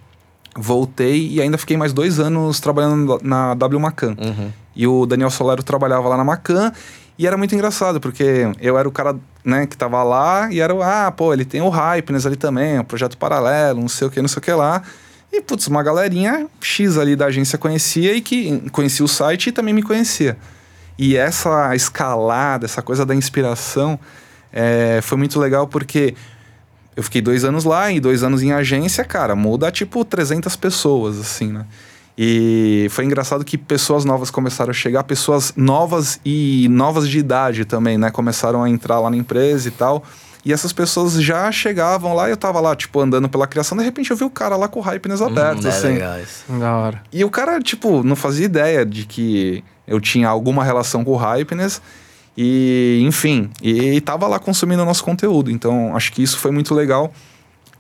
[0.57, 4.17] voltei e ainda fiquei mais dois anos trabalhando na W Macan.
[4.19, 4.51] Uhum.
[4.75, 6.73] E o Daniel Solero trabalhava lá na Macan.
[7.19, 10.75] E era muito engraçado, porque eu era o cara, né, que tava lá e era
[10.75, 14.11] o, ah, pô, ele tem o Hypeness ali também, um projeto paralelo, não sei o
[14.11, 14.83] que, não sei o que lá.
[15.31, 19.53] E, putz, uma galerinha X ali da agência conhecia e que conhecia o site e
[19.53, 20.39] também me conhecia.
[20.99, 23.99] E essa escalada, essa coisa da inspiração,
[24.53, 26.15] é, foi muito legal porque
[27.01, 31.19] eu fiquei dois anos lá e dois anos em agência, cara, muda tipo 300 pessoas,
[31.19, 31.65] assim, né?
[32.17, 37.65] E foi engraçado que pessoas novas começaram a chegar, pessoas novas e novas de idade
[37.65, 38.11] também, né?
[38.11, 40.05] Começaram a entrar lá na empresa e tal.
[40.45, 43.85] E essas pessoas já chegavam lá e eu tava lá, tipo, andando pela criação, de
[43.85, 45.89] repente eu vi o cara lá com o Hypeness aberto, Hum, é assim.
[45.89, 46.45] legal isso.
[46.49, 47.03] Da hora.
[47.11, 51.17] E o cara, tipo, não fazia ideia de que eu tinha alguma relação com o
[51.17, 51.81] Hypeness.
[52.43, 55.51] E, enfim, e, e tava lá consumindo o nosso conteúdo.
[55.51, 57.13] Então, acho que isso foi muito legal,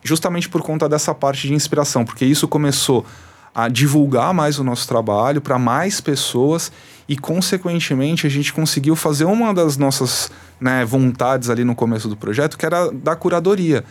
[0.04, 3.06] justamente por conta dessa parte de inspiração, porque isso começou
[3.54, 6.70] a divulgar mais o nosso trabalho para mais pessoas
[7.08, 12.14] e, consequentemente, a gente conseguiu fazer uma das nossas né, vontades ali no começo do
[12.14, 13.82] projeto, que era da curadoria.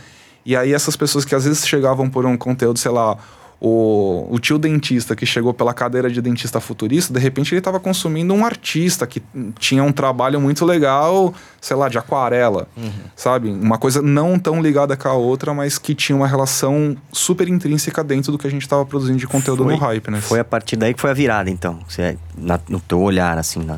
[0.46, 3.18] E aí, essas pessoas que às vezes chegavam por um conteúdo, sei lá,
[3.62, 7.80] o, o tio dentista que chegou pela cadeira de dentista futurista, de repente ele estava
[7.80, 9.22] consumindo um artista que
[9.60, 12.68] tinha um trabalho muito legal, sei lá, de aquarela,
[13.16, 13.50] sabe?
[13.50, 18.04] Uma coisa não tão ligada com a outra, mas que tinha uma relação super intrínseca
[18.04, 20.22] dentro do que a gente estava produzindo de conteúdo Foi- no hype, né?
[20.22, 21.80] Foi a partir daí que foi a virada, então.
[21.88, 23.62] Você, na- no teu olhar, assim.
[23.64, 23.76] Na,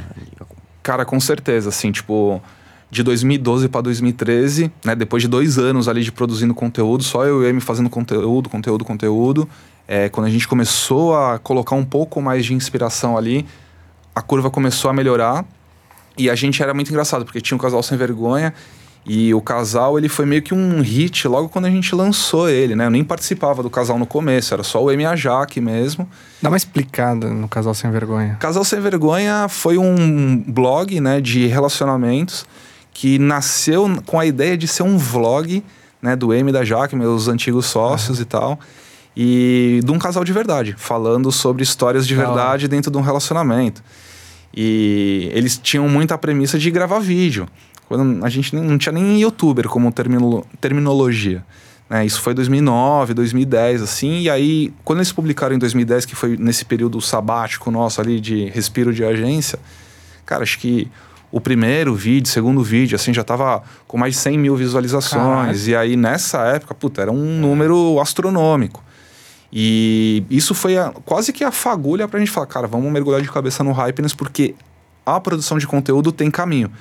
[0.84, 2.41] Cara, com certeza, assim, tipo,
[2.89, 7.44] de 2012 para 2013, né, depois de dois anos ali de produzindo conteúdo, só eu
[7.44, 9.48] e Amy fazendo conteúdo, conteúdo, conteúdo,
[9.91, 13.45] é, quando a gente começou a colocar um pouco mais de inspiração ali,
[14.15, 15.43] a curva começou a melhorar
[16.17, 18.54] e a gente era muito engraçado, porque tinha um casal sem vergonha
[19.06, 22.73] e o casal, ele foi meio que um hit logo quando a gente lançou ele,
[22.73, 22.86] né?
[22.86, 26.08] Eu nem participava do casal no começo, era só o Amy e a Jaque mesmo.
[26.41, 28.38] Dá uma explicada no Casal Sem Vergonha.
[28.39, 32.45] Casal Sem Vergonha foi um blog né, de relacionamentos
[32.93, 35.62] que nasceu com a ideia de ser um vlog
[36.01, 38.58] né, do M da Jaque, meus antigos sócios e tal,
[39.15, 43.84] e de um casal de verdade, falando sobre histórias de verdade dentro de um relacionamento.
[44.54, 47.47] E eles tinham muita premissa de gravar vídeo.
[47.88, 51.43] Quando a gente não tinha nem youtuber como termino- terminologia.
[51.89, 52.06] né?
[52.06, 54.21] Isso foi 2009, 2010, assim.
[54.21, 58.45] E aí, quando eles publicaram em 2010, que foi nesse período sabático nosso ali de
[58.45, 59.60] respiro de agência,
[60.26, 60.89] cara, acho que
[61.30, 65.67] o primeiro vídeo, segundo vídeo, assim, já tava com mais de 100 mil visualizações.
[65.67, 68.82] E aí, nessa época, puta, era um número astronômico.
[69.54, 73.30] E isso foi a- quase que a fagulha pra gente falar, cara, vamos mergulhar de
[73.30, 74.56] cabeça no Hypeness, porque
[75.06, 76.72] a produção de conteúdo tem caminho.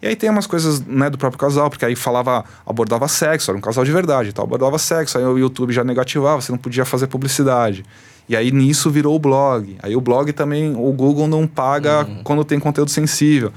[0.00, 3.58] E aí tem umas coisas né, do próprio casal, porque aí falava, abordava sexo, era
[3.58, 6.84] um casal de verdade, tal, abordava sexo, aí o YouTube já negativava, você não podia
[6.84, 7.84] fazer publicidade.
[8.28, 9.76] E aí nisso virou o blog.
[9.82, 13.50] Aí o blog também, o Google não paga quando tem conteúdo sensível.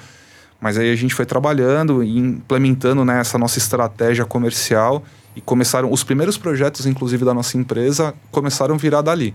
[0.62, 5.04] Mas aí a gente foi trabalhando e implementando né, essa nossa estratégia comercial
[5.36, 9.34] e começaram, os primeiros projetos, inclusive, da nossa empresa, começaram a virar dali.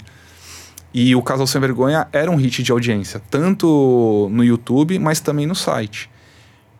[0.92, 5.46] E o Casal Sem Vergonha era um hit de audiência, tanto no YouTube, mas também
[5.46, 6.11] no site.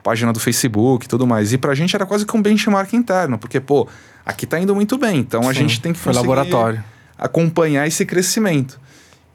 [0.02, 1.52] Página do Facebook e tudo mais.
[1.52, 3.88] E pra gente era quase que um benchmark interno, porque, pô,
[4.24, 6.83] aqui tá indo muito bem, então a Sim, gente tem que foi laboratório.
[7.18, 8.81] acompanhar esse crescimento.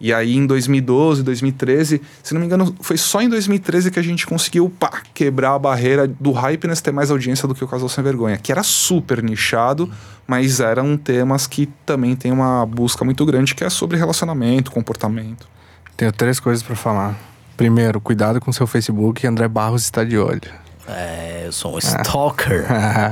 [0.01, 4.01] E aí em 2012, 2013, se não me engano, foi só em 2013 que a
[4.01, 7.87] gente conseguiu pá, quebrar a barreira do Hypeness ter mais audiência do que o Casal
[7.87, 9.87] Sem Vergonha, que era super nichado,
[10.25, 15.47] mas eram temas que também tem uma busca muito grande, que é sobre relacionamento, comportamento.
[15.95, 17.15] Tenho três coisas pra falar.
[17.55, 19.27] Primeiro, cuidado com seu Facebook.
[19.27, 20.41] André Barros está de olho.
[20.87, 22.65] É, eu sou um stalker.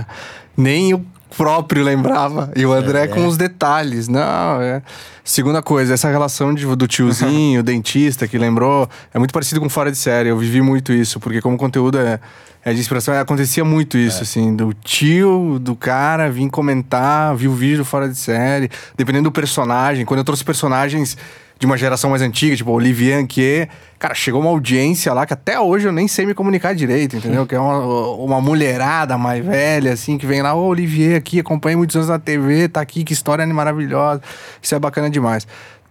[0.57, 1.05] Nem o
[1.37, 2.51] próprio lembrava.
[2.55, 3.07] E o André É.
[3.07, 4.07] com os detalhes.
[4.07, 4.81] Não, é.
[5.23, 9.91] Segunda coisa, essa relação de- do tiozinho, dentista que lembrou, é muito parecido com Fora
[9.91, 10.29] de Série.
[10.29, 12.19] Eu vivi muito isso, porque como conteúdo é,
[12.65, 17.55] é de inspiração, acontecia muito isso, assim, do tio do cara vir comentar, viu o
[17.55, 20.03] vídeo Fora de Série, dependendo do personagem.
[20.05, 21.15] Quando eu trouxe personagens
[21.59, 23.67] de uma geração mais antiga, tipo Olivier Anquier,
[23.99, 27.45] cara, chegou uma audiência lá que até hoje eu nem sei me comunicar direito, entendeu?
[27.45, 27.79] Que é uma,
[28.13, 32.17] uma mulherada mais velha, assim, que vem lá, ô Olivier aqui, acompanha muitos anos na
[32.17, 34.21] TV, tá aqui, que história maravilhosa.
[34.61, 35.45] Isso é bacana demais.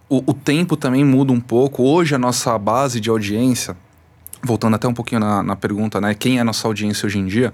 [0.09, 1.83] O, o tempo também muda um pouco.
[1.83, 3.77] Hoje a nossa base de audiência,
[4.43, 6.15] voltando até um pouquinho na, na pergunta, né?
[6.15, 7.53] Quem é a nossa audiência hoje em dia?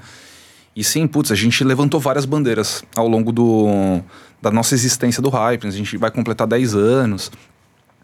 [0.73, 3.99] E sim, putz, a gente levantou várias bandeiras ao longo do,
[4.41, 5.67] da nossa existência do Hype.
[5.67, 7.29] A gente vai completar 10 anos.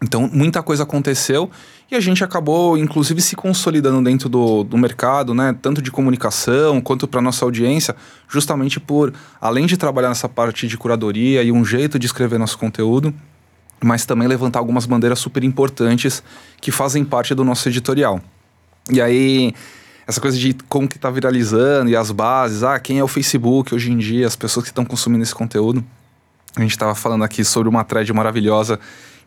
[0.02, 1.48] Então, muita coisa aconteceu
[1.88, 5.54] e a gente acabou, inclusive, se consolidando dentro do, do mercado, né?
[5.62, 7.94] Tanto de comunicação quanto para nossa audiência,
[8.28, 12.58] justamente por, além de trabalhar nessa parte de curadoria e um jeito de escrever nosso
[12.58, 13.14] conteúdo,
[13.80, 16.20] mas também levantar algumas bandeiras super importantes
[16.60, 18.20] que fazem parte do nosso editorial.
[18.90, 19.54] E aí,
[20.04, 23.72] essa coisa de como que tá viralizando e as bases, ah, quem é o Facebook
[23.72, 25.84] hoje em dia, as pessoas que estão consumindo esse conteúdo.
[26.56, 28.80] A gente estava falando aqui sobre uma thread maravilhosa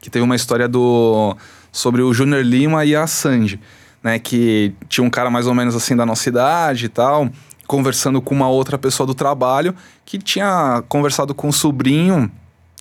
[0.05, 1.35] que teve uma história do
[1.71, 3.59] sobre o Júnior Lima e a Sandy,
[4.03, 7.27] né, que tinha um cara mais ou menos assim da nossa idade e tal,
[7.65, 9.73] conversando com uma outra pessoa do trabalho
[10.05, 12.31] que tinha conversado com o sobrinho,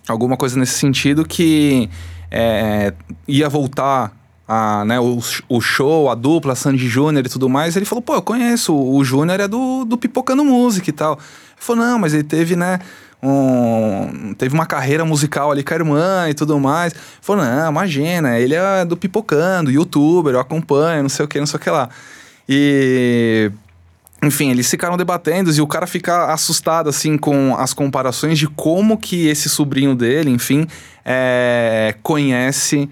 [0.06, 1.88] alguma coisa nesse sentido que
[2.30, 2.92] é,
[3.26, 4.12] ia voltar
[4.46, 8.16] a, né, o, o show, a dupla, Sandy Júnior e tudo mais, ele falou, pô,
[8.16, 11.14] eu conheço, o Júnior é do, do Pipocando Música e tal.
[11.14, 12.80] Ele falou, não, mas ele teve, né,
[13.24, 16.94] um, teve uma carreira musical ali com a irmã e tudo mais.
[17.20, 21.46] Falou, não, imagina, ele é do Pipocando, youtuber, eu acompanho, não sei o que, não
[21.46, 21.88] sei o que lá.
[22.48, 23.50] E
[24.22, 28.96] enfim, eles ficaram debatendo e o cara fica assustado, assim, com as comparações de como
[28.96, 30.66] que esse sobrinho dele, enfim,
[31.04, 32.88] é, conhece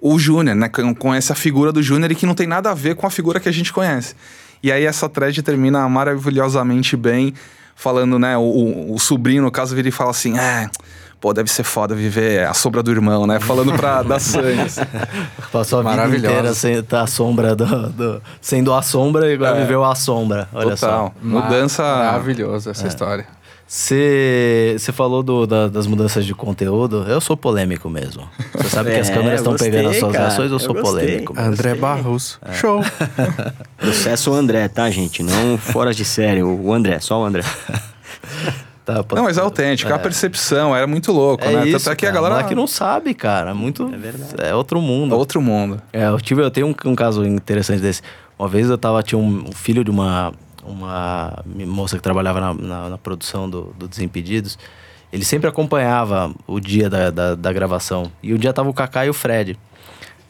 [0.00, 0.70] o Júnior, né?
[0.98, 3.38] Conhece a figura do Júnior e que não tem nada a ver com a figura
[3.38, 4.14] que a gente conhece.
[4.62, 7.34] E aí essa thread termina maravilhosamente bem,
[7.80, 8.36] falando, né?
[8.36, 10.68] O, o sobrinho, no caso, vira e fala assim: é.
[11.20, 13.38] Pô, deve ser foda viver a sombra do irmão, né?
[13.38, 14.78] Falando pra da Sannes.
[15.52, 19.58] Passou a vida inteira sem tá a sombra do, do, sendo a sombra e agora
[19.58, 19.60] é.
[19.60, 20.48] viveu a sombra.
[20.50, 21.08] Olha Total.
[21.08, 21.12] só.
[21.20, 21.82] Mudança.
[21.82, 22.88] Maravilhosa essa é.
[22.88, 23.26] história.
[23.72, 27.04] Você falou do, da, das mudanças de conteúdo.
[27.06, 28.28] Eu sou polêmico mesmo.
[28.52, 30.58] Você sabe é, que as é, câmeras estão pegando as suas cara, ações, eu, eu
[30.58, 30.90] sou gostei.
[30.90, 31.34] polêmico.
[31.34, 31.48] Mesmo.
[31.52, 32.40] André Barros.
[32.44, 32.52] É.
[32.52, 32.82] Show.
[33.78, 35.22] Processo André, tá, gente?
[35.22, 36.42] Não fora de série.
[36.42, 37.44] O André, só o André.
[38.82, 39.94] Tá, não, mas é autêntico, é.
[39.94, 41.68] a percepção, era muito louco, é né?
[41.68, 42.42] Isso, Tanto é que a galera.
[42.44, 43.54] que não sabe, cara.
[43.54, 43.88] Muito.
[43.94, 44.34] É verdade.
[44.38, 45.14] É outro mundo.
[45.14, 45.80] É outro mundo.
[45.92, 48.00] É, eu tive, eu tenho um, um, caso interessante desse.
[48.38, 50.32] Uma vez eu tava, tinha um, um filho de uma,
[50.64, 54.58] uma moça que trabalhava na, na, na produção do, do Desimpedidos.
[55.12, 58.10] Ele sempre acompanhava o dia da, da, da, gravação.
[58.22, 59.58] E um dia tava o Kaká e o Fred.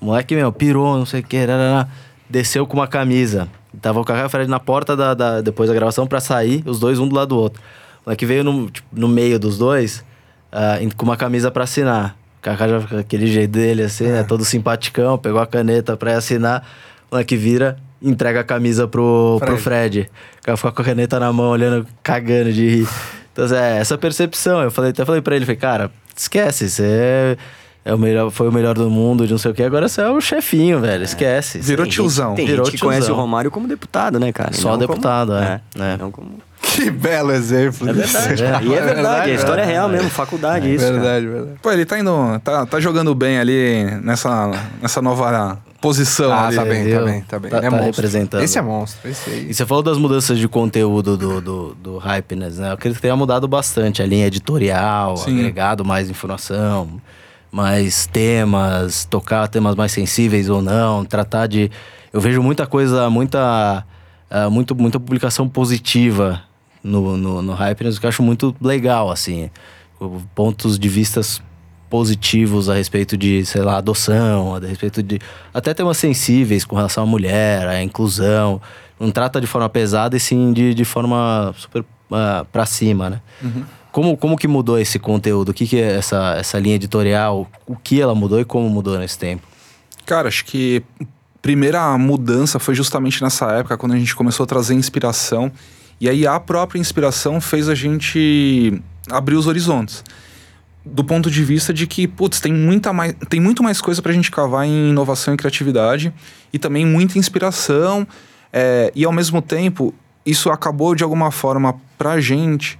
[0.00, 1.36] O moleque, meu, pirou, não sei o que,
[2.28, 3.48] desceu com uma camisa.
[3.80, 6.62] Tava o Kaká e o Fred na porta da, da, depois da gravação para sair,
[6.66, 7.60] os dois um do lado do outro.
[7.98, 10.02] O moleque veio no, tipo, no meio dos dois,
[10.50, 12.16] uh, com uma camisa para assinar.
[12.38, 14.10] O Kaká já com aquele jeito dele, assim, né?
[14.10, 14.12] é.
[14.14, 14.22] né?
[14.22, 16.66] Todo simpaticão, pegou a caneta pra assinar.
[17.10, 19.52] O moleque vira, entrega a camisa pro Fred.
[19.52, 20.10] Pro Fred.
[20.40, 22.88] O cara fica com a caneta na mão, olhando, cagando de rir.
[23.32, 24.62] Então, é, essa percepção.
[24.62, 27.36] Eu falei, até falei pra ele, falei, cara, esquece, você
[27.84, 29.62] é o melhor, foi o melhor do mundo, de não sei o que.
[29.62, 31.02] Agora você é o chefinho, velho.
[31.02, 31.58] Esquece.
[31.58, 32.34] Virou tiozão.
[32.34, 32.90] Tem Virou gente que tiozão.
[32.90, 34.52] conhece o Romário como deputado, né, cara?
[34.52, 35.60] Só deputado, como, é.
[35.78, 35.96] é.
[35.96, 36.38] Não como...
[36.60, 37.88] Que belo exemplo.
[37.88, 38.44] É verdade.
[38.44, 38.62] É.
[38.62, 40.84] E é verdade, a história é real mesmo, faculdade, é isso.
[40.84, 41.36] Verdade, cara.
[41.38, 41.58] verdade.
[41.62, 42.38] Pô, ele tá indo.
[42.44, 46.32] Tá, tá jogando bem ali nessa, nessa nova posição.
[46.32, 46.56] Ah, ali.
[46.56, 47.50] tá bem, tá bem, tá bem.
[47.50, 48.42] Tá, é tá representando.
[48.42, 49.50] Esse é monstro, esse aí.
[49.50, 52.68] E você falou das mudanças de conteúdo do, do, do Hypeness, né?
[52.68, 55.38] Eu acredito que tenha mudado bastante a linha editorial, Sim.
[55.38, 57.00] agregado mais informação,
[57.50, 61.70] mais temas, tocar temas mais sensíveis ou não, tratar de.
[62.12, 63.84] Eu vejo muita coisa, muita.
[64.30, 66.40] Uh, muito, muita publicação positiva
[66.84, 69.50] no, no, no Hypeness, que eu acho muito legal, assim.
[70.34, 71.42] Pontos de vistas
[71.90, 75.18] positivos a respeito de, sei lá, adoção, a respeito de
[75.52, 78.62] até temas sensíveis com relação à mulher, à inclusão.
[78.98, 83.20] Não trata de forma pesada e sim de, de forma super uh, pra cima, né?
[83.42, 83.64] Uhum.
[83.90, 85.48] Como, como que mudou esse conteúdo?
[85.48, 87.50] O que, que é essa, essa linha editorial?
[87.66, 89.42] O que ela mudou e como mudou nesse tempo?
[90.06, 91.04] Cara, acho que a
[91.42, 95.50] primeira mudança foi justamente nessa época, quando a gente começou a trazer inspiração.
[96.00, 100.04] E aí a própria inspiração fez a gente abrir os horizontes
[100.90, 104.10] do ponto de vista de que, putz, tem, muita mais, tem muito mais coisa para
[104.10, 106.12] a gente cavar em inovação e criatividade
[106.52, 108.06] e também muita inspiração.
[108.52, 109.94] É, e ao mesmo tempo,
[110.26, 112.78] isso acabou de alguma forma para a gente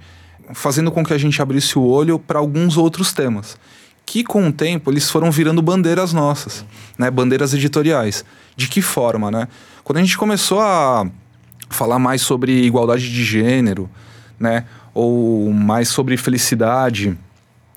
[0.53, 3.57] fazendo com que a gente abrisse o olho para alguns outros temas.
[4.05, 6.65] Que com o tempo eles foram virando bandeiras nossas,
[6.97, 7.09] né?
[7.09, 8.25] bandeiras editoriais.
[8.57, 9.47] De que forma, né?
[9.83, 11.07] Quando a gente começou a
[11.69, 13.89] falar mais sobre igualdade de gênero,
[14.37, 14.65] né?
[14.93, 17.17] ou mais sobre felicidade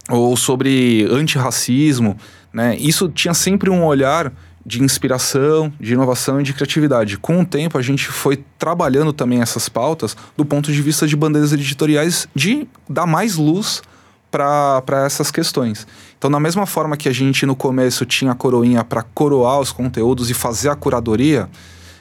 [0.09, 2.17] ou sobre antirracismo,
[2.53, 2.77] né?
[2.77, 4.33] Isso tinha sempre um olhar
[4.67, 7.19] de inspiração, de inovação e de criatividade.
[7.19, 11.15] Com o tempo, a gente foi trabalhando também essas pautas do ponto de vista de
[11.15, 13.83] bandeiras editoriais de dar mais luz
[14.31, 15.87] para essas questões.
[16.19, 19.71] Então, da mesma forma que a gente no começo tinha a coroinha para coroar os
[19.71, 21.49] conteúdos e fazer a curadoria,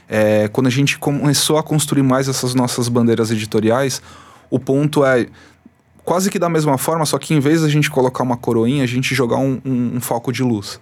[0.08, 4.02] é, quando a gente começou a construir mais essas nossas bandeiras editoriais,
[4.50, 5.28] o ponto é
[6.04, 8.88] quase que da mesma forma, só que em vez da gente colocar uma coroinha, a
[8.88, 10.80] gente jogar um, um, um foco de luz.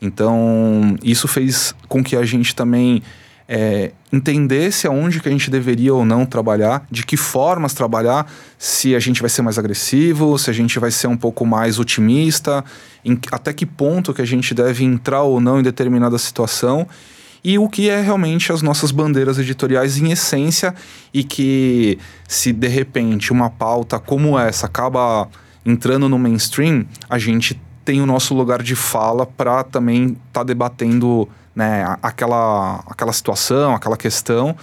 [0.00, 3.02] Então, isso fez com que a gente também
[3.46, 8.94] é, entendesse aonde que a gente deveria ou não trabalhar, de que formas trabalhar, se
[8.94, 12.64] a gente vai ser mais agressivo, se a gente vai ser um pouco mais otimista,
[13.04, 16.86] em, até que ponto que a gente deve entrar ou não em determinada situação
[17.42, 20.74] e o que é realmente as nossas bandeiras editoriais em essência
[21.12, 21.98] e que
[22.28, 25.28] se de repente uma pauta como essa acaba
[25.64, 30.44] entrando no mainstream, a gente tem o nosso lugar de fala para também estar tá
[30.44, 34.54] debatendo né, aquela, aquela situação, aquela questão.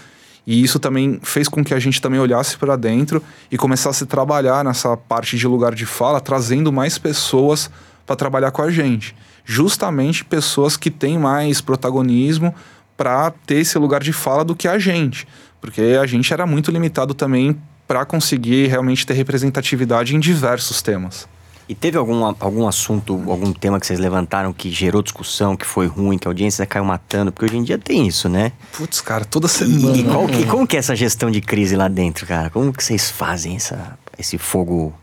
[0.45, 3.21] E isso também fez com que a gente também olhasse para dentro
[3.51, 7.69] e começasse a trabalhar nessa parte de lugar de fala, trazendo mais pessoas
[8.05, 9.13] para trabalhar com a gente
[9.47, 12.53] justamente pessoas que têm mais protagonismo
[12.97, 15.25] para ter esse lugar de fala do que a gente.
[15.61, 21.27] Porque a gente era muito limitado também para conseguir realmente ter representatividade em diversos temas.
[21.69, 25.87] E teve algum, algum assunto, algum tema que vocês levantaram que gerou discussão, que foi
[25.87, 27.31] ruim, que a audiência caiu matando?
[27.31, 28.51] Porque hoje em dia tem isso, né?
[28.73, 29.97] Putz, cara, toda semana.
[29.97, 32.49] E, qual que, como que é essa gestão de crise lá dentro, cara?
[32.49, 34.93] Como que vocês fazem essa, esse fogo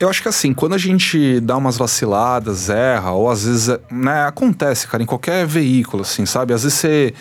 [0.00, 4.24] eu acho que assim, quando a gente dá umas vaciladas, erra, ou às vezes, né,
[4.24, 6.54] acontece, cara, em qualquer veículo, assim, sabe?
[6.54, 7.14] Às vezes você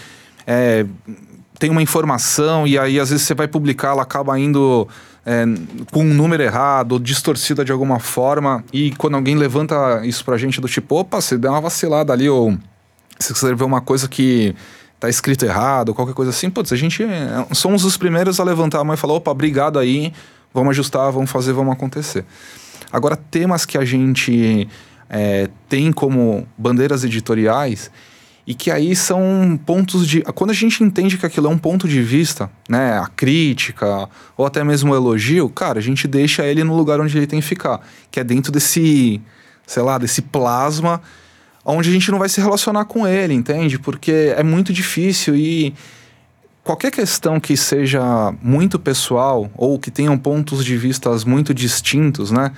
[0.47, 0.86] é,
[1.59, 4.88] tem uma informação e aí às vezes você vai publicar, ela acaba indo
[5.25, 5.43] é,
[5.91, 8.63] com um número errado ou distorcida de alguma forma.
[8.71, 12.30] E quando alguém levanta isso pra gente do tipo, opa, você deu uma vacilada ali,
[12.30, 12.57] ou
[13.19, 14.55] você escreveu uma coisa que
[14.97, 18.80] tá escrito errado, qualquer coisa assim, putz, a gente é, somos os primeiros a levantar
[18.80, 20.13] a mão e falar, opa, obrigado aí,
[20.53, 22.23] vamos ajustar, vamos fazer, vamos acontecer.
[22.92, 24.68] Agora, temas que a gente
[25.10, 27.92] é, tem como bandeiras editoriais
[28.46, 30.22] e que aí são pontos de.
[30.22, 34.46] Quando a gente entende que aquilo é um ponto de vista, né, a crítica ou
[34.46, 37.46] até mesmo o elogio, cara, a gente deixa ele no lugar onde ele tem que
[37.46, 37.80] ficar,
[38.10, 39.22] que é dentro desse,
[39.68, 41.02] sei lá, desse plasma
[41.64, 43.78] onde a gente não vai se relacionar com ele, entende?
[43.78, 45.74] Porque é muito difícil e
[46.64, 52.52] qualquer questão que seja muito pessoal ou que tenham pontos de vistas muito distintos, né?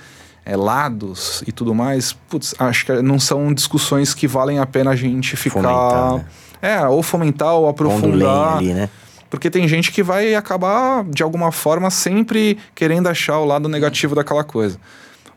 [0.44, 4.90] É, lados e tudo mais, putz, acho que não são discussões que valem a pena
[4.90, 5.62] a gente ficar.
[5.62, 6.24] Fomentar, né?
[6.60, 8.58] É, ou fomentar ou aprofundar.
[8.58, 8.88] Ali, né?
[9.28, 14.14] Porque tem gente que vai acabar, de alguma forma, sempre querendo achar o lado negativo
[14.14, 14.78] daquela coisa.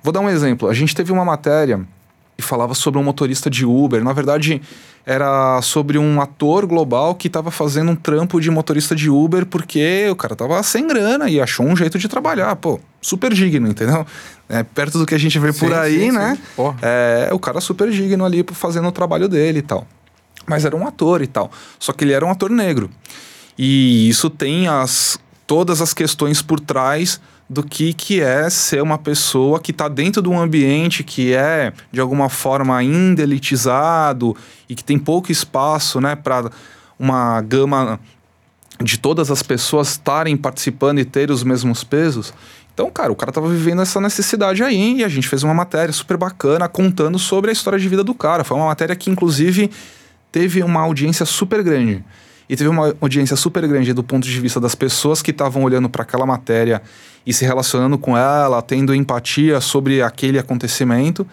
[0.03, 0.67] Vou dar um exemplo.
[0.67, 1.81] A gente teve uma matéria
[2.37, 4.03] e falava sobre um motorista de Uber.
[4.03, 4.61] Na verdade,
[5.05, 10.07] era sobre um ator global que estava fazendo um trampo de motorista de Uber porque
[10.09, 12.55] o cara tava sem grana e achou um jeito de trabalhar.
[12.55, 14.05] Pô, super digno, entendeu?
[14.49, 16.37] É, perto do que a gente vê sim, por aí, sim, né?
[16.55, 16.75] Sim.
[16.81, 19.87] É, o cara super digno ali fazendo o trabalho dele e tal.
[20.47, 21.51] Mas era um ator e tal.
[21.77, 22.89] Só que ele era um ator negro.
[23.57, 28.97] E isso tem as, todas as questões por trás do que, que é ser uma
[28.97, 34.35] pessoa que está dentro de um ambiente que é, de alguma forma, indelitizado
[34.67, 36.49] e que tem pouco espaço né, para
[36.97, 37.99] uma gama
[38.81, 42.33] de todas as pessoas estarem participando e ter os mesmos pesos.
[42.73, 45.93] Então, cara, o cara tava vivendo essa necessidade aí e a gente fez uma matéria
[45.93, 48.43] super bacana contando sobre a história de vida do cara.
[48.43, 49.71] Foi uma matéria que, inclusive,
[50.29, 52.03] teve uma audiência super grande.
[52.47, 55.89] E teve uma audiência super grande do ponto de vista das pessoas que estavam olhando
[55.89, 56.81] para aquela matéria
[57.25, 61.25] e se relacionando com ela, tendo empatia sobre aquele acontecimento.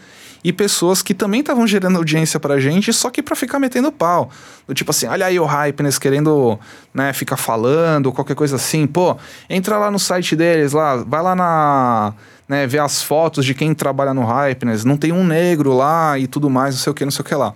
[0.44, 4.28] E pessoas que também estavam gerando audiência pra gente, só que para ficar metendo pau.
[4.66, 6.58] Do tipo assim, olha aí o Hypeness querendo
[6.92, 8.86] né, ficar falando, qualquer coisa assim.
[8.86, 9.16] Pô,
[9.48, 12.14] entra lá no site deles, lá, vai lá na.
[12.48, 14.84] Né, ver as fotos de quem trabalha no Hypeness.
[14.84, 17.24] Não tem um negro lá e tudo mais, não sei o que, não sei o
[17.24, 17.54] que lá.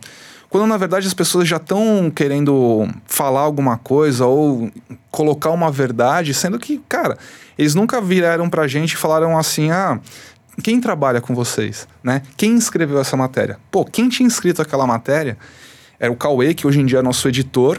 [0.57, 4.71] Quando na verdade as pessoas já estão querendo falar alguma coisa ou
[5.11, 7.19] colocar uma verdade, sendo que, cara,
[7.59, 10.01] eles nunca viraram pra gente e falaram assim: ah,
[10.63, 12.23] quem trabalha com vocês, né?
[12.39, 13.59] Quem escreveu essa matéria?
[13.71, 15.37] Pô, quem tinha escrito aquela matéria
[16.01, 17.79] era o Cauê, que hoje em dia é nosso editor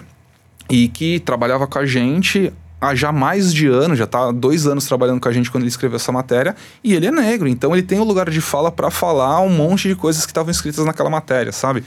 [0.70, 4.86] e que trabalhava com a gente há já mais de anos, já está dois anos
[4.86, 7.82] trabalhando com a gente quando ele escreveu essa matéria, e ele é negro, então ele
[7.82, 11.10] tem o lugar de fala para falar um monte de coisas que estavam escritas naquela
[11.10, 11.84] matéria, sabe?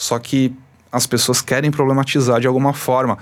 [0.00, 0.50] Só que
[0.90, 3.18] as pessoas querem problematizar de alguma forma.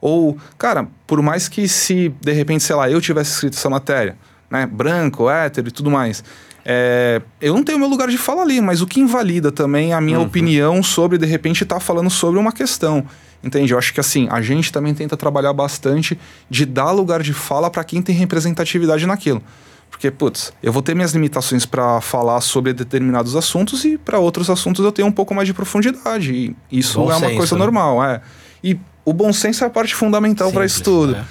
[0.00, 4.16] Ou, cara, por mais que se de repente, sei lá, eu tivesse escrito essa matéria,
[4.48, 6.22] né, branco, hétero e tudo mais,
[6.64, 10.00] é, eu não tenho meu lugar de fala ali, mas o que invalida também a
[10.00, 10.26] minha uhum.
[10.26, 13.04] opinião sobre, de repente, estar tá falando sobre uma questão.
[13.42, 13.72] Entende?
[13.72, 16.16] Eu acho que assim, a gente também tenta trabalhar bastante
[16.48, 19.42] de dar lugar de fala para quem tem representatividade naquilo.
[19.90, 24.48] Porque, putz, eu vou ter minhas limitações para falar sobre determinados assuntos e para outros
[24.48, 26.32] assuntos eu tenho um pouco mais de profundidade.
[26.32, 27.58] E isso bom é uma senso, coisa né?
[27.58, 28.20] normal, é.
[28.62, 31.16] E o bom senso é a parte fundamental para isso tudo.
[31.16, 31.24] É.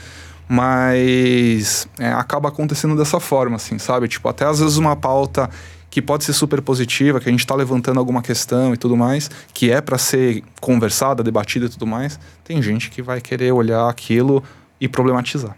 [0.47, 4.07] Mas é, acaba acontecendo dessa forma, assim, sabe?
[4.07, 5.49] Tipo, até às vezes uma pauta
[5.89, 9.29] que pode ser super positiva, que a gente está levantando alguma questão e tudo mais,
[9.53, 13.89] que é para ser conversada, debatida e tudo mais, tem gente que vai querer olhar
[13.89, 14.43] aquilo
[14.79, 15.55] e problematizar.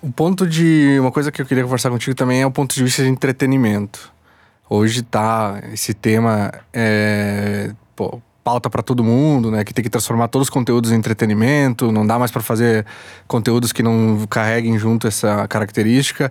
[0.00, 0.96] O ponto de.
[1.00, 4.12] Uma coisa que eu queria conversar contigo também é o ponto de vista de entretenimento.
[4.70, 5.60] Hoje tá.
[5.72, 7.72] Esse tema é.
[7.96, 9.64] Pô, pauta para todo mundo, né?
[9.64, 11.90] Que tem que transformar todos os conteúdos em entretenimento.
[11.90, 12.86] Não dá mais para fazer
[13.26, 16.30] conteúdos que não carreguem junto essa característica.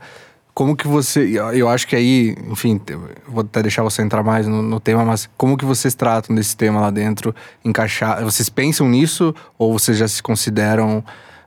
[0.53, 1.29] Como que você.
[1.53, 2.79] Eu acho que aí, enfim,
[3.27, 6.55] vou até deixar você entrar mais no, no tema, mas como que vocês tratam desse
[6.55, 7.35] tema lá dentro?
[7.65, 8.23] Encaixar.
[8.23, 11.03] Vocês pensam nisso ou vocês já se consideram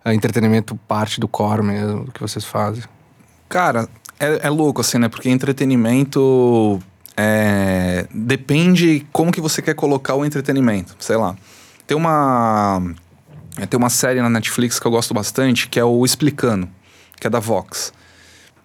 [0.06, 2.84] entretenimento parte do core mesmo, que vocês fazem?
[3.48, 3.88] Cara,
[4.18, 5.08] é, é louco, assim, né?
[5.08, 6.80] Porque entretenimento
[7.16, 10.94] é, depende como que você quer colocar o entretenimento.
[10.98, 11.36] Sei lá.
[11.86, 12.82] Tem uma
[13.58, 16.68] é, tem uma série na Netflix que eu gosto bastante, que é o Explicando,
[17.18, 17.92] que é da Vox.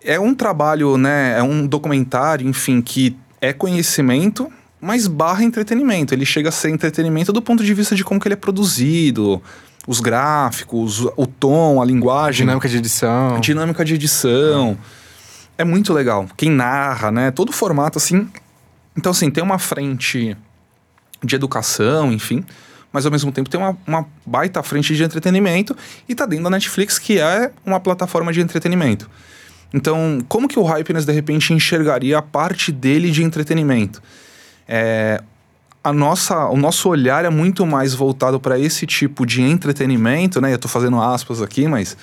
[0.03, 1.37] É um trabalho, né?
[1.37, 6.13] É um documentário, enfim, que é conhecimento, mas barra entretenimento.
[6.13, 9.41] Ele chega a ser entretenimento do ponto de vista de como que ele é produzido,
[9.87, 12.45] os gráficos, o tom, a linguagem.
[12.45, 13.39] Dinâmica de edição.
[13.39, 14.77] Dinâmica de edição.
[15.57, 16.27] É muito legal.
[16.35, 17.31] Quem narra, né?
[17.31, 18.29] Todo o formato, assim.
[18.97, 20.35] Então, assim, tem uma frente
[21.23, 22.45] de educação, enfim
[22.95, 25.75] mas ao mesmo tempo tem uma, uma baita frente de entretenimento
[26.07, 29.09] e tá dentro da Netflix, que é uma plataforma de entretenimento.
[29.73, 34.01] Então, como que o Hypeness de repente enxergaria a parte dele de entretenimento?
[34.65, 35.21] É,
[35.85, 40.51] a nossa, o nosso olhar é muito mais voltado para esse tipo de entretenimento, né?
[40.51, 41.95] Eu estou fazendo aspas aqui, mas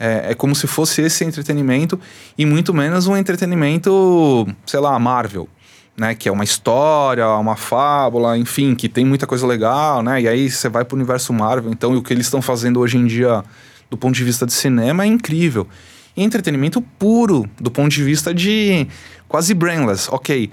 [0.00, 1.98] é, é, como se fosse esse entretenimento
[2.36, 5.48] e muito menos um entretenimento, sei lá, Marvel
[5.96, 6.14] né?
[6.14, 10.22] Que é uma história, uma fábula, enfim, que tem muita coisa legal, né?
[10.22, 13.06] E aí você vai pro universo Marvel, então, o que eles estão fazendo hoje em
[13.06, 13.44] dia,
[13.90, 15.68] do ponto de vista de cinema, é incrível.
[16.16, 18.88] Entretenimento puro, do ponto de vista de
[19.28, 20.08] quase brainless.
[20.10, 20.50] Ok,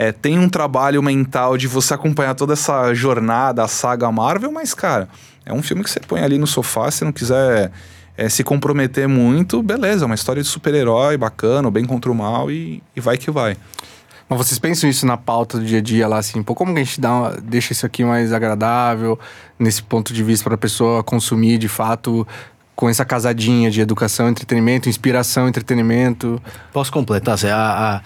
[0.00, 4.72] é, tem um trabalho mental de você acompanhar toda essa jornada, a saga Marvel, mas,
[4.72, 5.08] cara,
[5.44, 7.72] é um filme que você põe ali no sofá, se não quiser
[8.16, 12.48] é, se comprometer muito, beleza, é uma história de super-herói bacana, bem contra o mal
[12.48, 13.56] e, e vai que vai.
[14.28, 16.80] Mas vocês pensam isso na pauta do dia a dia lá, assim, pô, como que
[16.80, 19.18] a gente dá uma, deixa isso aqui mais agradável,
[19.58, 22.24] nesse ponto de vista para a pessoa consumir de fato
[22.76, 26.40] com essa casadinha de educação, entretenimento, inspiração, entretenimento?
[26.72, 27.34] Posso completar?
[27.34, 28.00] Assim, a, a,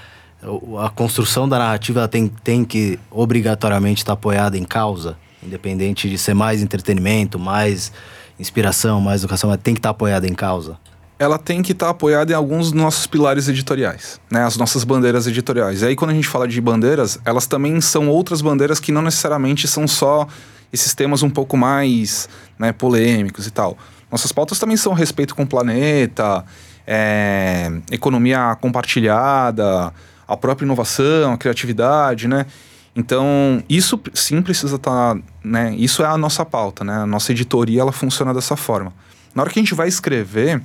[0.85, 6.35] a construção da narrativa tem, tem que obrigatoriamente estar apoiada em causa, independente de ser
[6.35, 7.93] mais entretenimento, mais
[8.39, 10.79] inspiração, mais educação, mas tem que estar apoiada em causa
[11.23, 14.45] ela tem que estar tá apoiada em alguns dos nossos pilares editoriais, né?
[14.45, 15.83] As nossas bandeiras editoriais.
[15.83, 19.03] E aí, quando a gente fala de bandeiras, elas também são outras bandeiras que não
[19.03, 20.27] necessariamente são só
[20.73, 22.29] esses temas um pouco mais
[22.59, 23.79] né, polêmicos e tal.
[24.11, 26.45] Nossas pautas também são respeito com o planeta,
[26.87, 29.93] é, economia compartilhada,
[30.33, 32.47] a própria inovação, a criatividade, né?
[32.95, 35.75] Então, isso sim precisa estar, tá, né?
[35.77, 37.03] Isso é a nossa pauta, né?
[37.03, 38.93] A nossa editoria, ela funciona dessa forma.
[39.35, 40.61] Na hora que a gente vai escrever,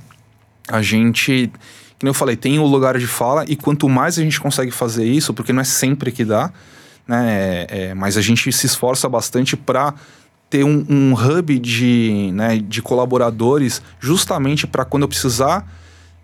[0.68, 1.50] a gente,
[1.98, 5.06] como eu falei, tem o lugar de fala e quanto mais a gente consegue fazer
[5.06, 6.52] isso, porque não é sempre que dá,
[7.06, 7.26] né?
[7.30, 9.94] É, é, mas a gente se esforça bastante para
[10.50, 15.66] ter um, um, hub de, né, de colaboradores justamente para quando eu precisar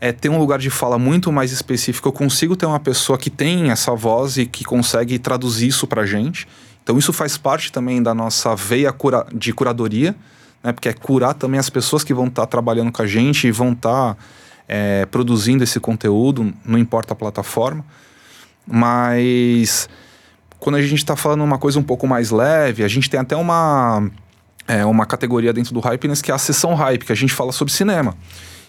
[0.04, 3.30] é, ter um lugar de fala muito mais específico, eu consigo ter uma pessoa que
[3.30, 6.46] tem essa voz e que consegue traduzir isso para gente.
[6.82, 10.14] Então isso faz parte também da nossa veia cura de curadoria,
[10.62, 10.72] né?
[10.74, 13.50] Porque é curar também as pessoas que vão estar tá trabalhando com a gente e
[13.50, 14.16] vão estar tá,
[14.68, 17.82] é, produzindo esse conteúdo, não importa a plataforma.
[18.66, 19.88] Mas
[20.60, 23.36] quando a gente está falando uma coisa um pouco mais leve, a gente tem até
[23.36, 24.06] uma,
[24.68, 27.52] é, uma categoria dentro do Hypeness que é a sessão Hype, que a gente fala
[27.52, 28.14] sobre cinema.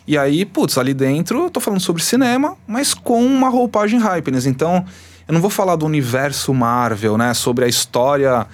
[0.08, 4.45] E aí, putz, ali dentro eu tô falando sobre cinema, mas com uma roupagem Hypeness.
[4.45, 4.86] Então,
[5.28, 7.34] eu não vou falar do universo Marvel, né?
[7.34, 8.45] Sobre a história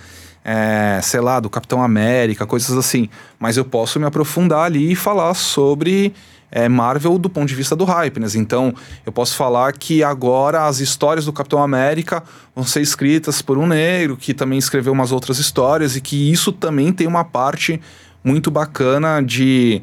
[0.43, 3.10] é, sei lá, do Capitão América, coisas assim.
[3.39, 6.14] Mas eu posso me aprofundar ali e falar sobre
[6.52, 8.36] é, Marvel do ponto de vista do Hypeness.
[8.36, 8.74] Então,
[9.06, 12.24] eu posso falar que agora as histórias do Capitão América
[12.56, 16.52] vão ser escritas por um negro que também escreveu umas outras histórias e que isso
[16.52, 17.80] também tem uma parte
[18.24, 19.82] muito bacana de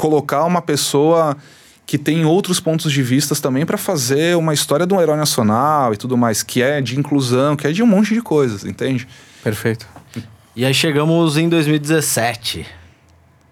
[0.00, 1.36] colocar uma pessoa
[1.84, 5.92] que tem outros pontos de vista também para fazer uma história de um herói nacional
[5.92, 9.06] e tudo mais, que é de inclusão, que é de um monte de coisas, entende?
[9.44, 9.86] Perfeito.
[10.56, 12.64] E aí chegamos em 2017.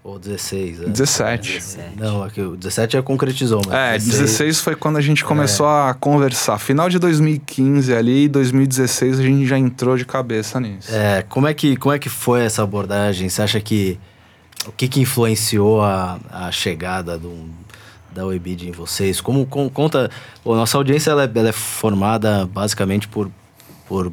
[0.03, 0.89] Ou 16, né?
[0.89, 1.53] 17.
[1.53, 1.89] 17.
[1.99, 3.75] Não, aqui, o 17 já concretizou, mas.
[3.75, 5.91] É, 16, 16 foi quando a gente começou é.
[5.91, 6.59] a conversar.
[6.59, 10.89] Final de 2015 ali, 2016 a gente já entrou de cabeça nisso.
[10.91, 13.29] É, como é que, como é que foi essa abordagem?
[13.29, 13.99] Você acha que.
[14.67, 17.49] O que, que influenciou a, a chegada do,
[18.11, 19.21] da Webid em vocês?
[19.21, 20.11] Como, com, conta.
[20.45, 23.31] A nossa audiência ela é, ela é formada basicamente por
[23.89, 24.13] por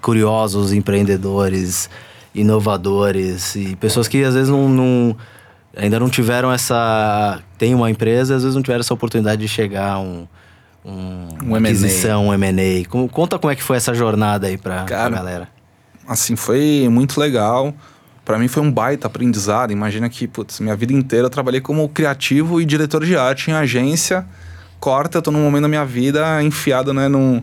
[0.00, 1.90] curiosos, empreendedores,
[2.32, 5.16] inovadores e pessoas que às vezes não, não
[5.76, 9.94] ainda não tiveram essa tem uma empresa às vezes não tiveram essa oportunidade de chegar
[9.94, 10.28] a um
[10.84, 12.88] um, um aquisição, um M&A.
[13.08, 15.48] Conta como é que foi essa jornada aí para a galera.
[16.06, 17.74] Assim, foi muito legal.
[18.26, 19.72] Para mim foi um baita aprendizado.
[19.72, 23.54] Imagina que, putz, minha vida inteira eu trabalhei como criativo e diretor de arte em
[23.54, 24.26] agência.
[24.80, 27.40] Corta, eu tô num momento da minha vida enfiado, né, num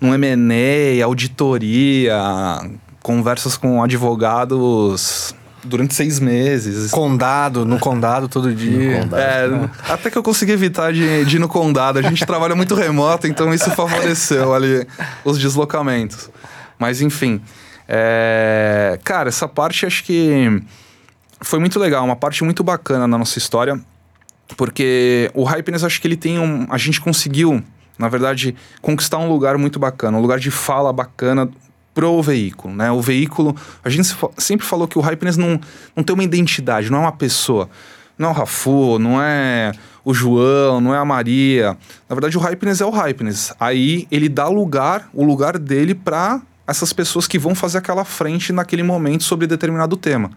[0.00, 2.16] um M&A, auditoria,
[3.02, 6.90] conversas com advogados durante seis meses.
[6.90, 9.02] Condado, no condado todo dia.
[9.02, 9.20] condado.
[9.20, 11.98] É, até que eu consegui evitar de, de ir no condado.
[11.98, 14.86] A gente trabalha muito remoto, então isso favoreceu ali
[15.24, 16.30] os deslocamentos.
[16.78, 17.40] Mas enfim.
[17.88, 20.62] É, cara, essa parte acho que
[21.40, 23.80] foi muito legal, uma parte muito bacana na nossa história.
[24.56, 26.66] Porque o Hypeness, acho que ele tem um.
[26.70, 27.62] A gente conseguiu,
[27.98, 31.48] na verdade, conquistar um lugar muito bacana, um lugar de fala bacana
[31.94, 32.90] pro veículo, né?
[32.90, 33.54] O veículo,
[33.84, 35.60] a gente sempre falou que o Hypeness não,
[35.94, 37.68] não tem uma identidade, não é uma pessoa.
[38.18, 39.72] Não é o Rafu, não é
[40.04, 41.76] o João, não é a Maria.
[42.08, 43.54] Na verdade, o Hypeness é o Hypeness.
[43.58, 48.52] Aí ele dá lugar, o lugar dele para essas pessoas que vão fazer aquela frente
[48.52, 50.30] naquele momento sobre determinado tema.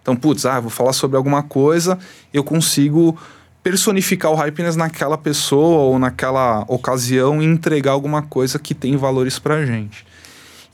[0.00, 1.98] Então, putz, ah, vou falar sobre alguma coisa,
[2.32, 3.16] eu consigo
[3.62, 9.38] personificar o Hypeness naquela pessoa ou naquela ocasião e entregar alguma coisa que tem valores
[9.38, 10.04] pra gente.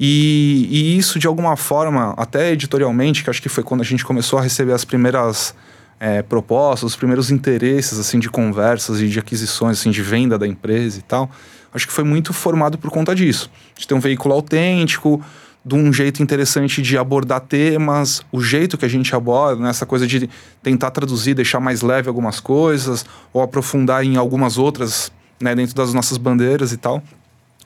[0.00, 4.04] E, e isso, de alguma forma, até editorialmente, que acho que foi quando a gente
[4.04, 5.54] começou a receber as primeiras
[5.98, 10.46] é, propostas, os primeiros interesses, assim, de conversas e de aquisições, assim, de venda da
[10.46, 11.28] empresa e tal,
[11.72, 13.50] acho que foi muito formado por conta disso.
[13.76, 15.22] De ter um veículo autêntico,
[15.64, 19.70] de um jeito interessante de abordar temas, o jeito que a gente aborda, né?
[19.70, 20.28] essa coisa de
[20.62, 25.92] tentar traduzir, deixar mais leve algumas coisas, ou aprofundar em algumas outras, né, dentro das
[25.92, 27.02] nossas bandeiras e tal.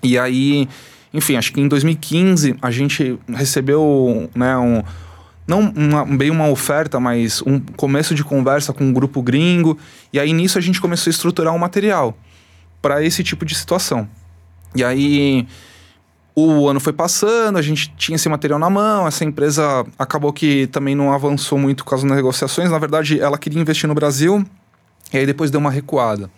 [0.03, 0.69] E aí,
[1.15, 4.83] enfim, acho que em 2015 a gente recebeu, né, um,
[5.47, 9.79] não uma, bem uma oferta, mas um começo de conversa com um grupo gringo,
[10.13, 12.17] e aí nisso a gente começou a estruturar um material
[12.83, 14.09] para esse tipo de situação.
[14.75, 15.47] E aí
[16.35, 20.67] o ano foi passando, a gente tinha esse material na mão, essa empresa acabou que
[20.67, 22.71] também não avançou muito com as negociações.
[22.71, 24.45] Na verdade, ela queria investir no Brasil,
[25.13, 26.31] e aí depois deu uma recuada.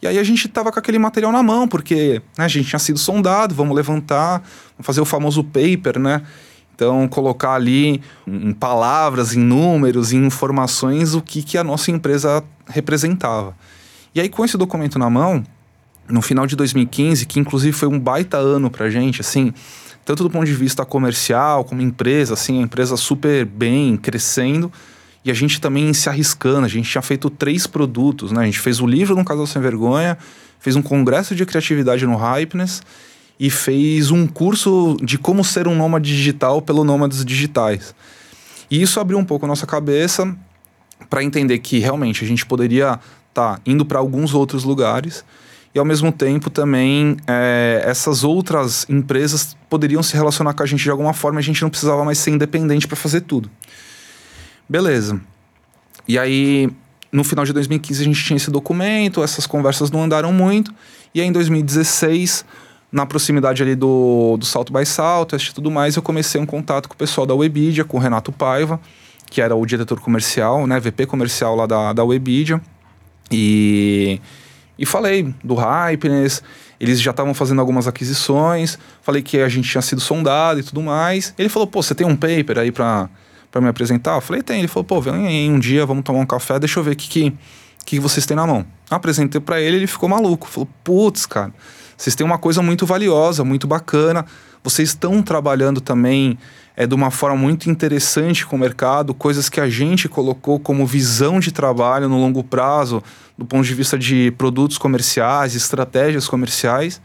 [0.00, 2.78] E aí a gente tava com aquele material na mão, porque né, a gente tinha
[2.78, 4.42] sido sondado, vamos levantar,
[4.74, 6.22] vamos fazer o famoso paper, né?
[6.74, 12.44] Então, colocar ali em palavras, em números, em informações, o que, que a nossa empresa
[12.68, 13.56] representava.
[14.14, 15.42] E aí, com esse documento na mão,
[16.08, 19.52] no final de 2015, que inclusive foi um baita ano pra gente, assim,
[20.04, 24.72] tanto do ponto de vista comercial, como empresa, assim, a empresa super bem, crescendo,
[25.24, 28.42] e a gente também se arriscando, a gente tinha feito três produtos, né?
[28.42, 30.16] A gente fez o livro no Casal Sem Vergonha,
[30.60, 32.80] fez um congresso de criatividade no Hypeness
[33.38, 37.92] e fez um curso de como ser um nômade digital pelo Nômades Digitais.
[38.70, 40.32] E isso abriu um pouco a nossa cabeça
[41.10, 45.24] para entender que realmente a gente poderia estar tá indo para alguns outros lugares
[45.76, 50.82] e ao mesmo tempo também é, essas outras empresas poderiam se relacionar com a gente
[50.82, 53.50] de alguma forma, a gente não precisava mais ser independente para fazer tudo.
[54.66, 55.20] Beleza.
[56.08, 56.70] E aí,
[57.12, 60.72] no final de 2015, a gente tinha esse documento, essas conversas não andaram muito,
[61.14, 62.46] e aí em 2016,
[62.90, 66.88] na proximidade ali do, do Salto by Southwest e tudo mais, eu comecei um contato
[66.88, 68.80] com o pessoal da Webidia, com o Renato Paiva,
[69.26, 72.62] que era o diretor comercial, né, VP comercial lá da, da Webidia,
[73.30, 74.22] e,
[74.78, 76.42] e falei do Hypeness,
[76.78, 80.82] eles já estavam fazendo algumas aquisições, falei que a gente tinha sido sondado e tudo
[80.82, 81.32] mais.
[81.38, 83.08] Ele falou, pô, você tem um paper aí para
[83.50, 84.16] para me apresentar?
[84.16, 84.58] Eu falei, tem.
[84.58, 86.96] Ele falou, pô, vem aí um dia, vamos tomar um café, deixa eu ver o
[86.96, 87.34] que, que,
[87.86, 88.66] que vocês têm na mão.
[88.90, 90.46] Apresentei para ele, ele ficou maluco.
[90.46, 91.52] Falou, putz, cara,
[91.96, 94.26] vocês têm uma coisa muito valiosa, muito bacana.
[94.62, 96.38] Vocês estão trabalhando também
[96.76, 100.84] é, de uma forma muito interessante com o mercado, coisas que a gente colocou como
[100.84, 103.02] visão de trabalho no longo prazo,
[103.36, 107.00] do ponto de vista de produtos comerciais, estratégias comerciais.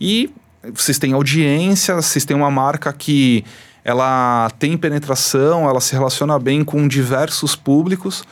[0.00, 0.30] E
[0.74, 3.44] vocês têm audiência, vocês têm uma marca que
[3.84, 8.24] ela tem penetração, ela se relaciona bem com diversos públicos.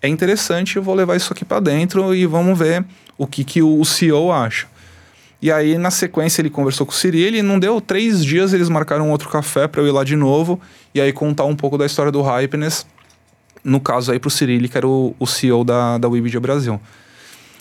[0.00, 2.84] É interessante, eu vou levar isso aqui para dentro e vamos ver
[3.16, 4.66] o que, que o CEO acha.
[5.40, 8.68] E aí, na sequência, ele conversou com o Cyril e não deu três dias, eles
[8.68, 10.60] marcaram outro café para eu ir lá de novo
[10.94, 12.86] e aí contar um pouco da história do Hypeness,
[13.64, 16.80] no caso aí pro Cyril, que era o, o CEO da, da Webidia Brasil.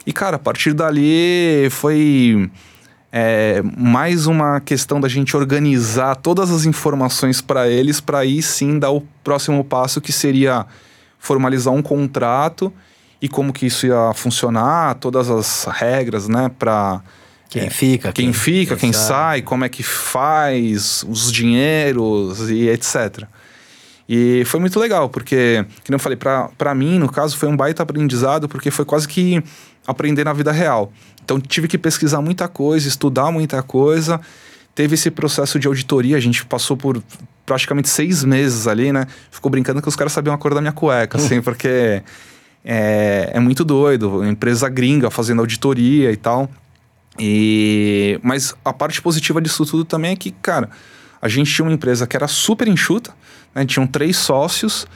[0.06, 2.50] E, cara, a partir dali foi
[3.12, 8.80] é, mais uma questão da gente organizar todas as informações para eles, para aí sim
[8.80, 10.66] dar o próximo passo, que seria
[11.20, 12.74] formalizar um contrato
[13.22, 17.02] e como que isso ia funcionar, todas as regras, né, para
[17.50, 19.42] Quem fica, quem, fica, quem, sai.
[19.44, 23.28] como é que faz, os dinheiros e etc.
[24.08, 27.84] E foi muito legal, porque, como eu falei, para mim, no caso, foi um baita
[27.84, 29.42] aprendizado, porque foi quase que
[29.88, 30.92] aprender na vida real.
[31.24, 34.20] Então tive que pesquisar muita coisa, estudar muita coisa.
[34.76, 37.02] Teve esse processo de auditoria, a gente passou por
[37.46, 39.08] praticamente seis meses ali, né?
[39.30, 42.02] Ficou brincando que os caras sabiam a cor da minha cueca, assim, porque
[42.64, 44.26] é, é muito doido.
[44.26, 46.50] Empresa gringa fazendo auditoria e tal.
[47.20, 48.20] E...
[48.24, 50.70] Mas a parte positiva disso tudo também é que, cara,
[51.22, 53.14] a gente tinha uma empresa que era super enxuta,
[53.54, 53.66] né?
[53.66, 54.88] Tinham três sócios.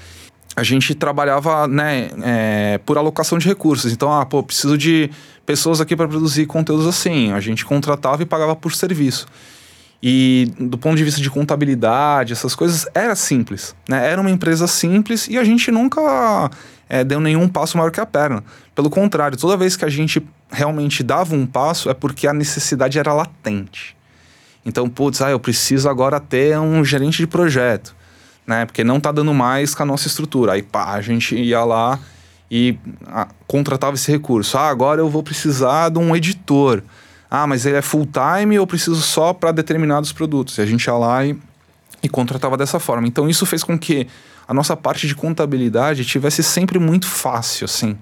[0.56, 3.92] A gente trabalhava né, é, por alocação de recursos.
[3.92, 5.10] Então, ah, pô, preciso de
[5.46, 7.32] pessoas aqui para produzir conteúdos assim.
[7.32, 9.28] A gente contratava e pagava por serviço.
[10.02, 13.76] E do ponto de vista de contabilidade, essas coisas, era simples.
[13.90, 14.08] Né?
[14.08, 16.50] Era uma empresa simples e a gente nunca
[16.88, 18.44] é, deu nenhum passo maior que a perna.
[18.74, 23.00] Pelo contrário, toda vez que a gente realmente dava um passo é porque a necessidade
[23.00, 23.96] era latente.
[24.66, 27.96] Então, putz, ah, eu preciso agora ter um gerente de projeto,
[28.46, 28.66] né?
[28.66, 30.54] Porque não tá dando mais com a nossa estrutura.
[30.54, 32.00] Aí, pá, a gente ia lá
[32.50, 32.78] e
[33.08, 34.58] ah, contratava esse recurso.
[34.58, 36.84] Ah, agora eu vou precisar de um editor.
[37.30, 40.58] Ah, mas ele é full time ou eu preciso só para determinados produtos?
[40.58, 41.38] E a gente ia lá e,
[42.04, 43.08] e contratava dessa forma.
[43.08, 44.08] Então, isso fez com que
[44.48, 47.98] a nossa parte de contabilidade tivesse sempre muito fácil, assim.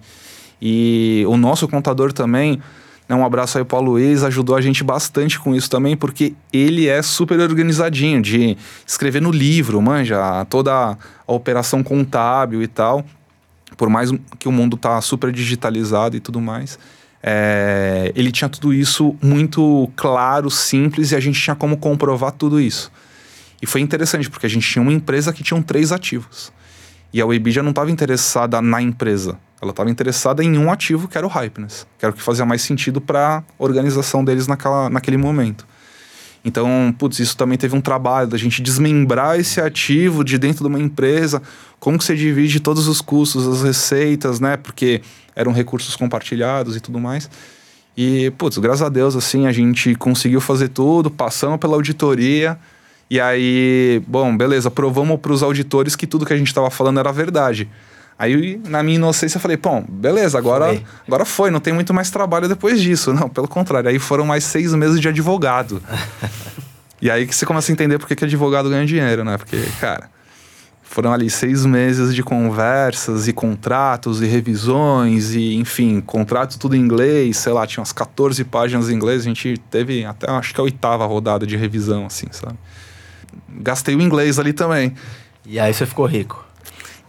[0.62, 2.62] E o nosso contador também
[3.10, 7.02] um abraço aí, Paulo Luiz, ajudou a gente bastante com isso também, porque ele é
[7.02, 10.98] super organizadinho de escrever no livro, manja, toda
[11.28, 13.04] a operação contábil e tal.
[13.76, 16.80] Por mais que o mundo tá super digitalizado e tudo mais,
[17.22, 22.60] é, ele tinha tudo isso muito claro, simples e a gente tinha como comprovar tudo
[22.60, 22.92] isso.
[23.62, 26.52] E foi interessante, porque a gente tinha uma empresa que tinha três ativos.
[27.14, 31.18] E a Webidia não estava interessada na empresa, ela estava interessada em um ativo que
[31.18, 34.90] era o Hypeness, que era o que fazia mais sentido para a organização deles naquela,
[34.90, 35.66] naquele momento.
[36.46, 40.68] Então, putz, isso também teve um trabalho da gente desmembrar esse ativo de dentro de
[40.68, 41.42] uma empresa,
[41.80, 44.58] como que você divide todos os custos, as receitas, né?
[44.58, 45.02] Porque
[45.34, 47.30] eram recursos compartilhados e tudo mais.
[47.96, 52.60] E, putz, graças a Deus, assim, a gente conseguiu fazer tudo, passamos pela auditoria.
[53.10, 57.00] E aí, bom, beleza, provamos para os auditores que tudo que a gente estava falando
[57.00, 57.70] era verdade.
[58.18, 60.84] Aí, na minha inocência, eu falei, bom, beleza, agora foi.
[61.08, 63.14] agora foi, não tem muito mais trabalho depois disso.
[63.14, 65.82] Não, pelo contrário, aí foram mais seis meses de advogado.
[67.02, 69.38] e aí que você começa a entender por que, que advogado ganha dinheiro, né?
[69.38, 70.10] Porque, cara,
[70.94, 76.80] foram ali seis meses de conversas e contratos e revisões e, enfim, contratos tudo em
[76.80, 80.62] inglês, sei lá, tinha umas 14 páginas em inglês, a gente teve até, acho que
[80.62, 82.60] a oitava rodada de revisão, assim, sabe?
[83.50, 84.94] Gastei o inglês ali também.
[85.46, 86.43] E aí você ficou rico?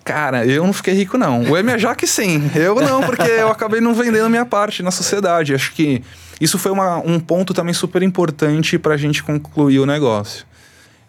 [0.04, 1.42] Cara, eu não fiquei rico, não.
[1.50, 2.50] O Emiajac, sim.
[2.54, 5.54] Eu não, porque eu acabei não vendendo minha parte na sociedade.
[5.54, 6.02] Acho que
[6.38, 10.44] isso foi uma, um ponto também super importante para a gente concluir o negócio.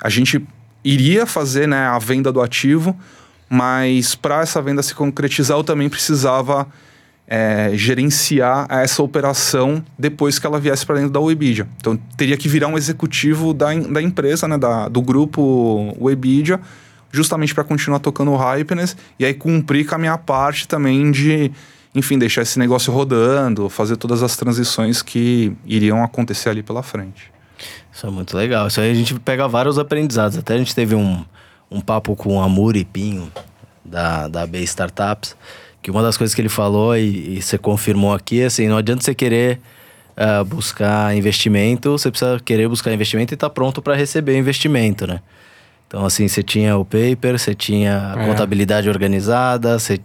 [0.01, 0.41] A gente
[0.81, 2.97] iria fazer né, a venda do ativo,
[3.49, 6.65] mas para essa venda se concretizar, eu também precisava
[7.27, 11.67] é, gerenciar essa operação depois que ela viesse para dentro da Webidia.
[11.77, 16.61] Então, teria que virar um executivo da, da empresa, né, da, do grupo Webidia,
[17.15, 21.51] justamente para continuar tocando o Hypeness e aí cumprir com a minha parte também de,
[21.93, 27.31] enfim, deixar esse negócio rodando, fazer todas as transições que iriam acontecer ali pela frente.
[27.91, 28.67] Isso é muito legal.
[28.67, 30.37] Isso aí a gente pega vários aprendizados.
[30.37, 31.23] Até a gente teve um,
[31.71, 33.31] um papo com o Amor e Pinho,
[33.83, 35.35] da, da B Startups,
[35.81, 39.03] que uma das coisas que ele falou e, e você confirmou aqui, assim, não adianta
[39.03, 39.61] você querer
[40.17, 45.05] uh, buscar investimento, você precisa querer buscar investimento e estar tá pronto para receber investimento,
[45.05, 45.21] né?
[45.95, 48.27] Então, assim, você tinha o paper, você tinha a é.
[48.27, 49.97] contabilidade organizada, você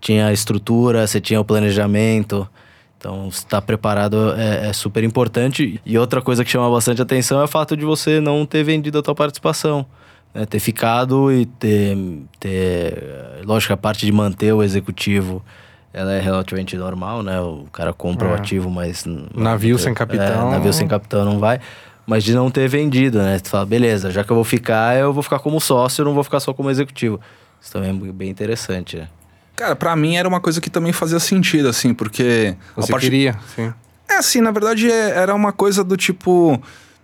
[0.00, 2.48] tinha a estrutura, você tinha o planejamento.
[2.96, 5.80] Então, estar preparado é, é, super importante.
[5.84, 9.00] E outra coisa que chama bastante atenção é o fato de você não ter vendido
[9.00, 9.84] a tua participação.
[10.32, 10.46] Né?
[10.46, 11.98] Ter ficado e ter,
[12.38, 13.02] ter...
[13.44, 15.44] Lógico, a parte de manter o executivo
[15.92, 17.40] ela é relativamente normal, né?
[17.40, 18.30] O cara compra é.
[18.30, 19.04] o ativo, mas...
[19.34, 20.48] Navio sem capitão.
[20.48, 21.58] É, navio sem capitão não vai
[22.06, 23.38] mas de não ter vendido, né?
[23.38, 26.14] Tu fala, beleza, já que eu vou ficar, eu vou ficar como sócio, eu não
[26.14, 27.20] vou ficar só como executivo.
[27.60, 29.08] Isso também é bem interessante, né?
[29.54, 32.56] Cara, para mim era uma coisa que também fazia sentido, assim, porque.
[32.74, 33.04] Você parte...
[33.04, 33.72] queria, sim.
[34.10, 36.60] É, assim, na verdade é, era uma coisa do tipo.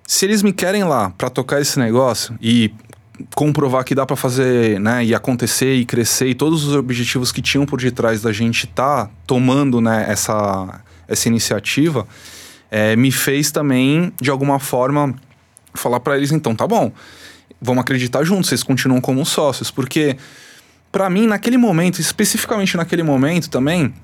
[0.07, 2.72] Se eles me querem lá para tocar esse negócio e
[3.34, 7.42] comprovar que dá para fazer, né, e acontecer e crescer e todos os objetivos que
[7.42, 12.07] tinham por detrás da gente tá tomando, né, essa, essa iniciativa,
[12.71, 15.14] é, me fez também, de alguma forma,
[15.75, 16.93] falar para eles: então, tá bom,
[17.61, 19.71] vamos acreditar juntos, vocês continuam como sócios.
[19.71, 20.16] Porque,
[20.91, 23.95] para mim, naquele momento, especificamente naquele momento também,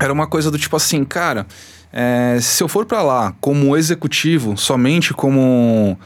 [0.00, 1.46] era uma coisa do tipo assim, cara,
[1.92, 5.98] é, se eu for para lá como executivo, somente como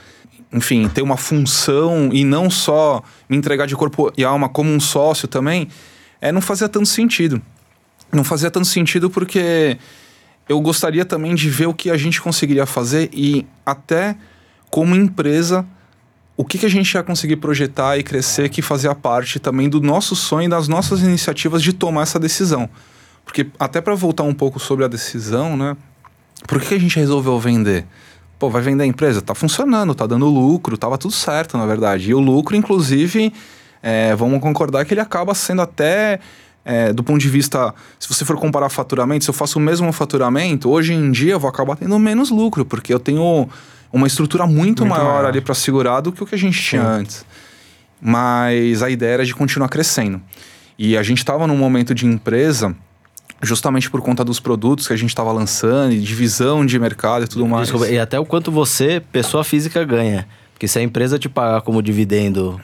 [0.53, 4.79] enfim, ter uma função e não só me entregar de corpo e alma como um
[4.79, 5.69] sócio também,
[6.21, 7.41] é, não fazia tanto sentido.
[8.13, 9.79] Não fazia tanto sentido porque
[10.49, 14.17] eu gostaria também de ver o que a gente conseguiria fazer e até
[14.71, 15.67] como empresa
[16.37, 19.81] o que, que a gente ia conseguir projetar e crescer que fazia parte também do
[19.81, 22.69] nosso sonho e das nossas iniciativas de tomar essa decisão.
[23.25, 25.77] Porque até para voltar um pouco sobre a decisão, né?
[26.49, 27.87] Por que a gente resolveu vender?
[28.43, 29.23] pô, vai vender a empresa?
[29.23, 32.11] Tá funcionando, tá dando lucro, tava tudo certo, na verdade.
[32.11, 33.33] E o lucro, inclusive,
[33.81, 36.19] é, vamos concordar que ele acaba sendo até.
[36.65, 39.93] É, do ponto de vista, se você for comparar faturamento, se eu faço o mesmo
[39.93, 43.49] faturamento, hoje em dia eu vou acabar tendo menos lucro, porque eu tenho
[43.93, 46.57] uma estrutura muito, muito maior, maior, ali para segurar do que o que a gente
[46.57, 46.71] Sim.
[46.71, 47.27] tinha antes.
[48.01, 50.21] Mas a ideia era de continuar crescendo.
[50.79, 52.75] E a gente estava num momento de empresa
[53.43, 57.29] justamente por conta dos produtos que a gente estava lançando, e divisão de mercado e
[57.29, 57.67] tudo mais.
[57.67, 60.29] Desculpa, e até o quanto você, pessoa física, ganha.
[60.53, 62.61] Porque se a empresa te pagar como dividendo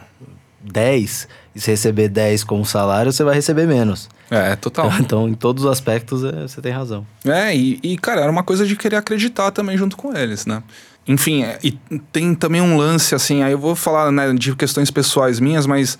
[0.61, 1.28] 10
[1.59, 4.09] e se receber 10 como salário, você vai receber menos.
[4.30, 4.86] É, total.
[4.86, 7.06] Então, então em todos os aspectos, é, você tem razão.
[7.24, 10.62] É, e, e, cara, era uma coisa de querer acreditar também junto com eles, né?
[11.06, 11.72] Enfim, é, e
[12.12, 15.98] tem também um lance, assim, aí eu vou falar né, de questões pessoais minhas, mas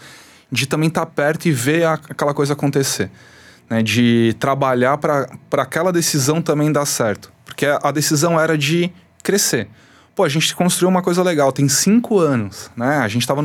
[0.52, 3.11] de também estar tá perto e ver a, aquela coisa acontecer
[3.68, 7.32] né, de trabalhar para aquela decisão também dar certo.
[7.44, 8.90] Porque a decisão era de
[9.22, 9.68] crescer.
[10.18, 12.96] Pô, a gente construiu uma coisa legal, tem cinco anos, né?
[12.96, 13.40] A gente estava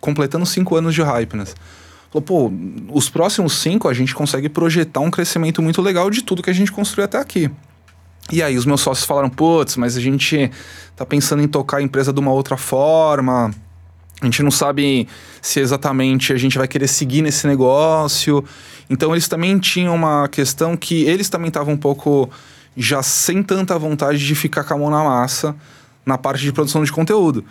[0.00, 1.54] completando cinco anos de Hypeness.
[2.10, 2.52] Falou, pô,
[2.90, 6.54] os próximos cinco a gente consegue projetar um crescimento muito legal de tudo que a
[6.54, 7.50] gente construiu até aqui.
[8.32, 10.50] E aí os meus sócios falaram, putz, mas a gente
[10.96, 13.50] tá pensando em tocar a empresa de uma outra forma,
[14.18, 15.06] a gente não sabe
[15.42, 18.42] se exatamente a gente vai querer seguir nesse negócio.
[18.88, 22.30] Então eles também tinham uma questão que eles também estavam um pouco
[22.74, 25.54] já sem tanta vontade de ficar com a mão na massa
[26.08, 27.44] na parte de produção de conteúdo.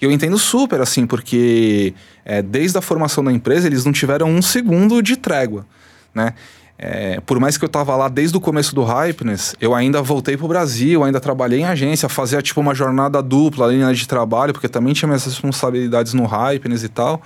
[0.00, 1.94] E eu entendo super, assim, porque
[2.24, 5.66] é, desde a formação da empresa eles não tiveram um segundo de trégua,
[6.14, 6.34] né?
[6.78, 10.36] É, por mais que eu tava lá desde o começo do Hypeness, eu ainda voltei
[10.36, 14.68] pro Brasil, ainda trabalhei em agência, fazia tipo uma jornada dupla ali de trabalho, porque
[14.68, 17.22] também tinha minhas responsabilidades no Hypeness e tal.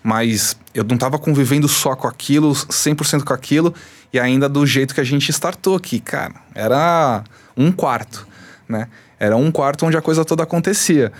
[0.00, 3.74] Mas eu não tava convivendo só com aquilo, 100% com aquilo,
[4.12, 6.34] e ainda do jeito que a gente startou aqui, cara.
[6.54, 7.24] Era
[7.56, 8.28] um quarto,
[8.68, 8.86] né?
[9.24, 11.12] Era um quarto onde a coisa toda acontecia.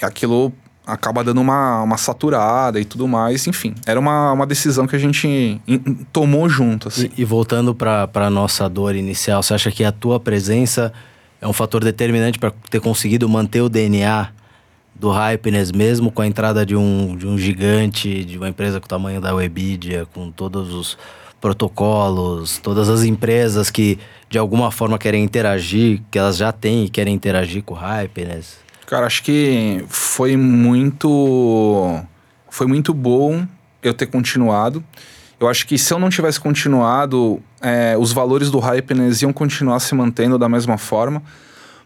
[0.00, 0.52] E aquilo
[0.86, 3.74] acaba dando uma, uma saturada e tudo mais, enfim.
[3.86, 5.60] Era uma, uma decisão que a gente
[6.12, 7.10] tomou junto, assim.
[7.16, 10.92] E, e voltando para a nossa dor inicial, você acha que a tua presença
[11.40, 14.30] é um fator determinante para ter conseguido manter o DNA
[14.94, 18.86] do Hypeness mesmo com a entrada de um, de um gigante, de uma empresa com
[18.86, 20.98] o tamanho da Webidia, com todos os
[21.44, 23.98] protocolos, todas as empresas que
[24.30, 28.56] de alguma forma querem interagir, que elas já têm e querem interagir com o Hypeness?
[28.86, 32.02] Cara, acho que foi muito.
[32.48, 33.46] Foi muito bom
[33.82, 34.82] eu ter continuado.
[35.38, 39.80] Eu acho que se eu não tivesse continuado, é, os valores do Hypeness iam continuar
[39.80, 41.22] se mantendo da mesma forma.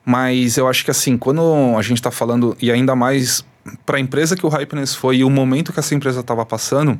[0.04, 1.42] Mas eu acho que assim, quando
[1.76, 3.44] a gente está falando, e ainda mais
[3.84, 6.96] para a empresa que o Hypeness foi e o momento que essa empresa estava passando,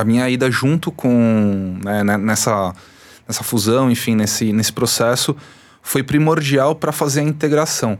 [0.00, 1.78] a minha ida junto com.
[1.84, 2.74] Né, né, nessa,
[3.26, 5.36] nessa fusão, enfim, nesse, nesse processo,
[5.82, 7.98] foi primordial para fazer a integração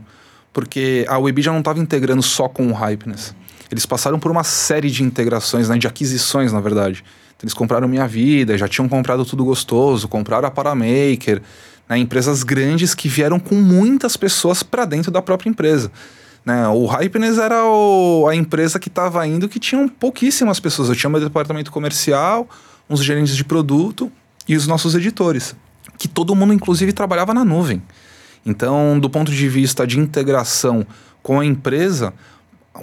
[0.55, 3.35] porque a Webi já não estava integrando só com o Hypeness.
[3.69, 7.03] Eles passaram por uma série de integrações, né, de aquisições, na verdade.
[7.35, 11.41] Então, eles compraram Minha Vida, já tinham comprado Tudo Gostoso, compraram a Paramaker,
[11.89, 15.91] né, empresas grandes que vieram com muitas pessoas para dentro da própria empresa.
[16.45, 16.67] Né?
[16.67, 20.89] O Hypeness era o, a empresa que estava indo que tinham pouquíssimas pessoas.
[20.89, 22.47] Eu tinha meu departamento comercial,
[22.89, 24.11] uns gerentes de produto
[24.47, 25.55] e os nossos editores,
[25.97, 27.81] que todo mundo, inclusive, trabalhava na nuvem.
[28.45, 30.85] Então, do ponto de vista de integração
[31.23, 32.13] com a empresa,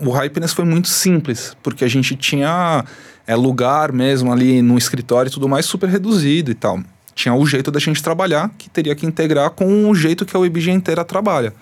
[0.00, 2.84] o Hypeness foi muito simples, porque a gente tinha
[3.26, 6.80] é, lugar mesmo ali no escritório e tudo mais super reduzido e tal.
[7.14, 10.40] Tinha o jeito da gente trabalhar, que teria que integrar com o jeito que a
[10.40, 11.54] WebG inteira trabalha.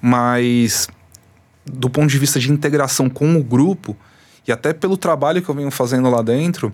[0.00, 0.88] Mas,
[1.70, 3.96] do ponto de vista de integração com o grupo,
[4.46, 6.72] e até pelo trabalho que eu venho fazendo lá dentro,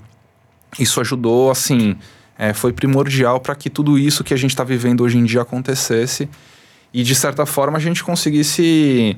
[0.79, 1.97] isso ajudou, assim,
[2.39, 5.43] é, foi primordial para que tudo isso que a gente está vivendo hoje em dia
[5.43, 6.29] acontecesse
[6.93, 9.17] e, de certa forma, a gente conseguisse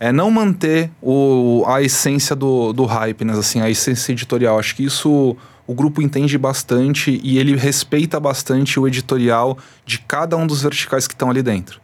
[0.00, 3.34] é, não manter o, a essência do, do hype, né?
[3.34, 4.58] assim, a essência editorial.
[4.58, 10.36] Acho que isso o grupo entende bastante e ele respeita bastante o editorial de cada
[10.36, 11.80] um dos verticais que estão ali dentro.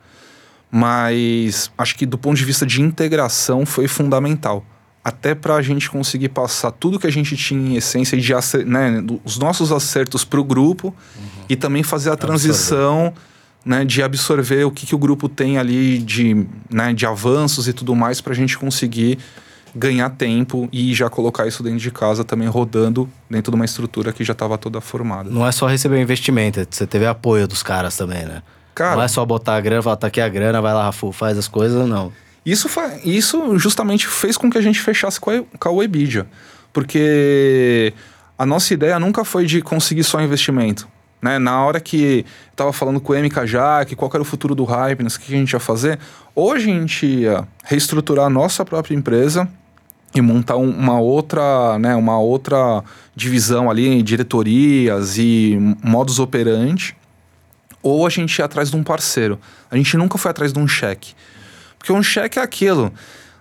[0.76, 4.66] Mas acho que do ponto de vista de integração foi fundamental
[5.04, 8.32] até para a gente conseguir passar tudo que a gente tinha em essência de
[8.66, 11.44] né, os nossos acertos para o grupo uhum.
[11.48, 13.12] e também fazer a transição
[13.64, 17.72] né, de absorver o que, que o grupo tem ali de, né, de avanços e
[17.72, 19.20] tudo mais para a gente conseguir
[19.76, 24.12] ganhar tempo e já colocar isso dentro de casa também rodando dentro de uma estrutura
[24.12, 25.30] que já estava toda formada.
[25.30, 28.42] Não é só receber investimento, você teve apoio dos caras também, né?
[28.74, 31.12] Cara, não é só botar a grana, falar, tá aqui a grana, vai lá, Rafu,
[31.12, 32.12] faz as coisas, não.
[32.44, 32.68] Isso,
[33.04, 36.26] isso justamente fez com que a gente fechasse com a, com a Webidia.
[36.72, 37.94] Porque
[38.36, 40.88] a nossa ideia nunca foi de conseguir só investimento.
[41.22, 41.38] Né?
[41.38, 44.64] Na hora que eu tava falando com o MK Jack, qual era o futuro do
[44.64, 45.98] Hypeness, o que a gente ia fazer,
[46.34, 49.48] hoje a gente ia reestruturar a nossa própria empresa
[50.14, 52.84] e montar um, uma outra, né, uma outra
[53.16, 56.94] divisão ali em diretorias e modus operandi,
[57.84, 59.38] ou a gente ia atrás de um parceiro.
[59.70, 61.14] A gente nunca foi atrás de um cheque.
[61.78, 62.90] Porque um cheque é aquilo.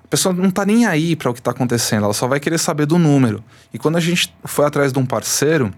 [0.04, 2.58] A pessoa não tá nem aí para o que está acontecendo, ela só vai querer
[2.58, 3.42] saber do número.
[3.74, 5.74] E quando a gente foi atrás de um parceiro,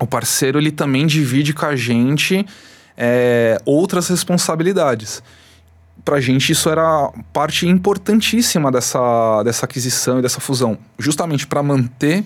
[0.00, 2.44] o parceiro ele também divide com a gente
[2.96, 5.22] é, outras responsabilidades.
[6.02, 11.62] Para a gente isso era parte importantíssima dessa, dessa aquisição e dessa fusão, justamente para
[11.62, 12.24] manter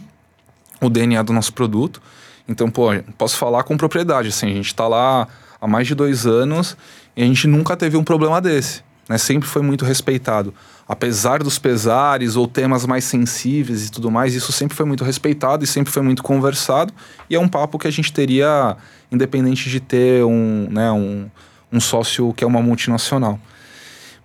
[0.81, 2.01] o DNA do nosso produto.
[2.47, 5.27] Então, pô, posso falar com propriedade, assim, a gente está lá
[5.65, 6.77] há mais de dois anos
[7.17, 9.17] e a gente nunca teve um problema desse, né?
[9.17, 10.53] Sempre foi muito respeitado
[10.89, 15.65] apesar dos pesares ou temas mais sensíveis e tudo mais, isso sempre foi muito respeitado
[15.65, 16.93] e sempre foi muito conversado.
[17.29, 18.77] E é um papo que a gente teria,
[19.11, 21.27] independente de ter um, né, um,
[21.73, 23.39] um sócio que é uma multinacional.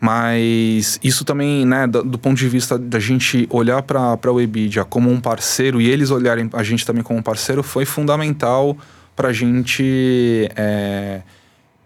[0.01, 4.85] Mas isso também, né, do, do ponto de vista da gente olhar para a Webidia
[4.85, 8.77] como um parceiro e eles olharem a gente também como um parceiro, foi fundamental
[9.19, 11.21] para a gente é,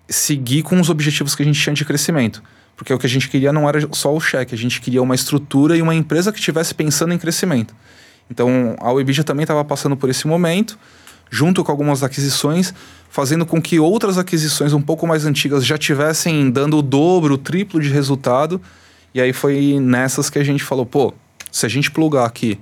[0.08, 2.44] seguir com os objetivos que a gente tinha de crescimento.
[2.76, 5.16] Porque o que a gente queria não era só o cheque, a gente queria uma
[5.16, 7.74] estrutura e uma empresa que estivesse pensando em crescimento.
[8.30, 10.78] Então a Webidia também estava passando por esse momento,
[11.32, 12.72] junto com algumas aquisições,
[13.10, 17.38] fazendo com que outras aquisições um pouco mais antigas já tivessem dando o dobro, o
[17.40, 18.62] triplo de resultado.
[19.12, 21.12] E aí foi nessas que a gente falou, pô,
[21.52, 22.60] se a gente plugar aqui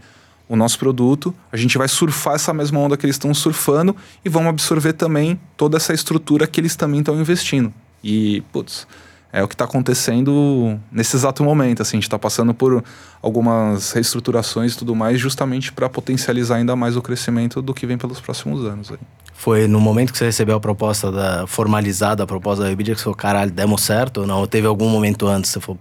[0.51, 4.27] o nosso produto, a gente vai surfar essa mesma onda que eles estão surfando e
[4.27, 7.73] vamos absorver também toda essa estrutura que eles também estão investindo.
[8.03, 8.85] E, putz,
[9.31, 11.81] é o que está acontecendo nesse exato momento.
[11.81, 12.83] Assim, a gente está passando por
[13.21, 17.97] algumas reestruturações e tudo mais, justamente para potencializar ainda mais o crescimento do que vem
[17.97, 18.91] pelos próximos anos.
[18.91, 18.97] Aí.
[19.33, 22.99] Foi no momento que você recebeu a proposta da formalizada, a proposta da Webidia, que
[22.99, 24.39] você falou, caralho, demos certo ou não?
[24.39, 25.79] Ou teve algum momento antes que você falou...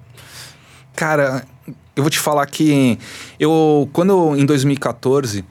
[0.94, 1.44] Cara,
[1.96, 2.98] eu vou te falar que
[3.38, 5.44] eu, quando em 2014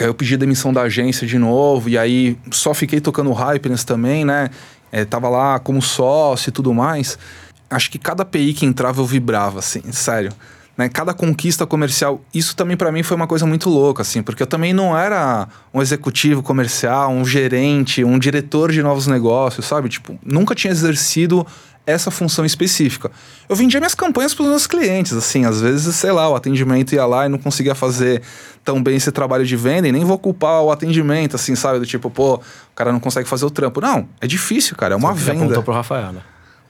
[0.00, 4.50] eu pedi demissão da agência de novo, e aí só fiquei tocando Hypeness também, né?
[4.92, 7.18] é, tava lá como sócio e tudo mais.
[7.70, 10.30] Acho que cada PI que entrava eu vibrava, assim, sério.
[10.76, 10.88] Né?
[10.90, 14.46] Cada conquista comercial, isso também para mim foi uma coisa muito louca, assim, porque eu
[14.46, 19.88] também não era um executivo comercial, um gerente, um diretor de novos negócios, sabe?
[19.88, 21.46] Tipo, nunca tinha exercido
[21.86, 23.10] essa função específica.
[23.48, 26.94] Eu vendia minhas campanhas para os meus clientes, assim, às vezes, sei lá, o atendimento
[26.94, 28.22] ia lá e não conseguia fazer
[28.64, 31.80] tão bem esse trabalho de venda e nem vou culpar o atendimento, assim, sabe?
[31.80, 32.40] Do tipo, pô, o
[32.74, 33.80] cara não consegue fazer o trampo.
[33.80, 35.44] Não, é difícil, cara, é uma Você venda.
[35.44, 36.20] Apontou pro Rafael, né?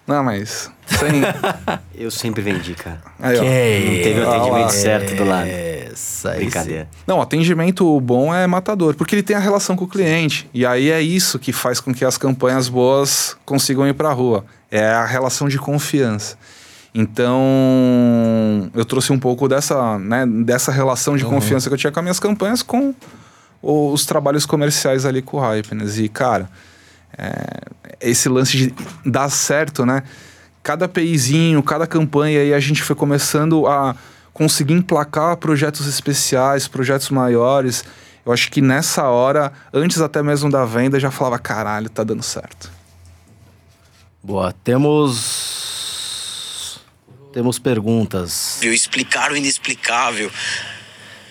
[0.06, 0.70] Não, mas.
[0.86, 1.22] Sem...
[1.94, 3.00] eu sempre vendi, cara.
[3.18, 3.42] Aí, ó.
[3.42, 5.48] Não teve o atendimento certo do lado.
[5.48, 6.88] Essa Brincadeira.
[7.06, 10.48] Não, atendimento bom é matador, porque ele tem a relação com o cliente.
[10.52, 14.44] E aí é isso que faz com que as campanhas boas consigam ir pra rua.
[14.70, 16.36] É a relação de confiança.
[16.94, 21.30] Então, eu trouxe um pouco dessa, né, dessa relação de uhum.
[21.30, 22.94] confiança que eu tinha com as minhas campanhas com
[23.62, 25.98] os trabalhos comerciais ali com o Hypeness.
[25.98, 26.50] E, cara,
[27.16, 27.60] é,
[28.00, 30.02] esse lance de dar certo, né?
[30.62, 33.96] Cada PIzinho, cada campanha, aí a gente foi começando a
[34.32, 37.84] conseguir emplacar projetos especiais, projetos maiores.
[38.24, 42.22] Eu acho que nessa hora, antes até mesmo da venda, já falava: caralho, tá dando
[42.22, 42.70] certo.
[44.22, 44.54] Boa.
[44.64, 45.82] Temos
[47.32, 48.62] temos perguntas.
[48.62, 50.30] Explicar o inexplicável,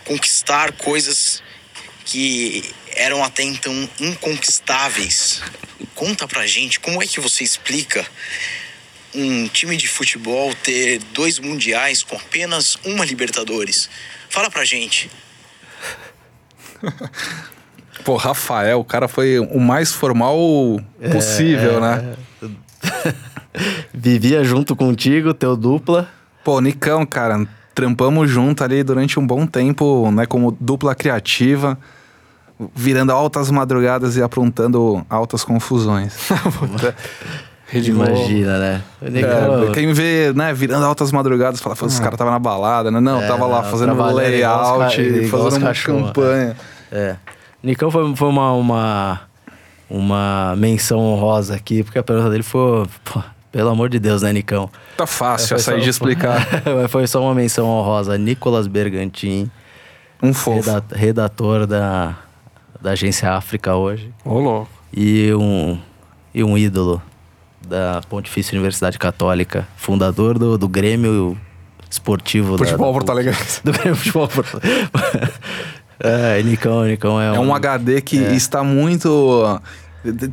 [0.03, 1.43] conquistar coisas
[2.03, 5.41] que eram até então inconquistáveis.
[5.95, 8.05] Conta pra gente como é que você explica
[9.13, 13.89] um time de futebol ter dois mundiais com apenas uma Libertadores.
[14.29, 15.09] Fala pra gente.
[18.03, 20.37] Pô, Rafael, o cara foi o mais formal
[21.11, 22.15] possível, é, né?
[22.41, 23.13] É.
[23.93, 26.09] Vivia junto contigo, teu dupla.
[26.43, 31.77] Pô, Nicão, cara, trampamos junto ali durante um bom tempo, né, como dupla criativa,
[32.75, 36.13] virando altas madrugadas e aprontando altas confusões.
[37.73, 38.81] Imagina, né?
[39.01, 41.85] É, quem vê, né, virando altas madrugadas, fala, ah.
[41.85, 42.99] esse cara tava na balada, né?
[42.99, 46.57] Não, é, tava lá fazendo layout, fazendo uma campanha.
[46.91, 47.15] É.
[47.63, 49.21] Nicão foi, foi uma, uma,
[49.89, 54.33] uma menção honrosa aqui, porque a pergunta dele foi, pô, pelo amor de Deus, né,
[54.33, 54.69] Nicão?
[54.97, 56.45] Tá fácil essa aí de explicar.
[56.89, 58.17] foi só uma menção honrosa.
[58.17, 59.49] Nicolas Bergantin.
[60.21, 60.69] Um fofo.
[60.93, 62.15] Redator da,
[62.81, 64.11] da agência África hoje.
[64.25, 64.69] Ô, louco.
[64.93, 65.79] E um,
[66.33, 67.01] e um ídolo
[67.65, 69.67] da Pontifícia Universidade Católica.
[69.77, 71.37] Fundador do, do Grêmio
[71.89, 72.57] Esportivo.
[72.57, 73.35] Futebol da, Porto Alegre.
[73.63, 74.59] Do Grêmio Futebol Porto
[76.03, 77.49] É, Nicão, Nicão é, é um...
[77.49, 78.33] um HD que é.
[78.33, 79.61] está muito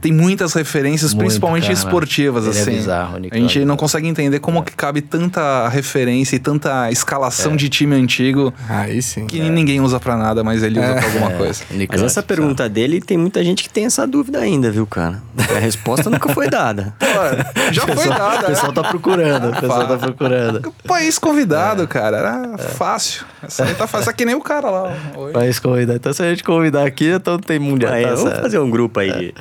[0.01, 1.75] Tem muitas referências, Muito, principalmente cara.
[1.75, 2.71] esportivas, Ele é assim.
[2.73, 3.79] bizarro, o Nicolas a gente é não bizarro.
[3.79, 9.27] consegue entender como que cabe tanta referência e tanta escalação de time antigo Aí sim.
[9.27, 11.63] que ninguém usa pra nada, mas ele usa pra alguma coisa.
[11.89, 15.23] Mas essa pergunta dele, tem muita gente que tem essa dúvida ainda, viu, cara?
[15.55, 16.95] A resposta nunca foi dada.
[17.73, 18.47] Já foi O dada.
[18.47, 20.73] pessoal tá procurando, o pessoal tá procurando.
[20.87, 22.17] País convidado, cara.
[22.17, 23.25] Era fácil.
[23.43, 24.13] Essa aí tá fácil.
[24.15, 24.93] Que nem o cara lá.
[25.17, 25.33] hoje.
[25.35, 25.95] País convidar.
[25.97, 27.93] Então, se a gente convidar aqui, então tem mundial.
[27.93, 29.33] Tá vamos fazer um grupo aí.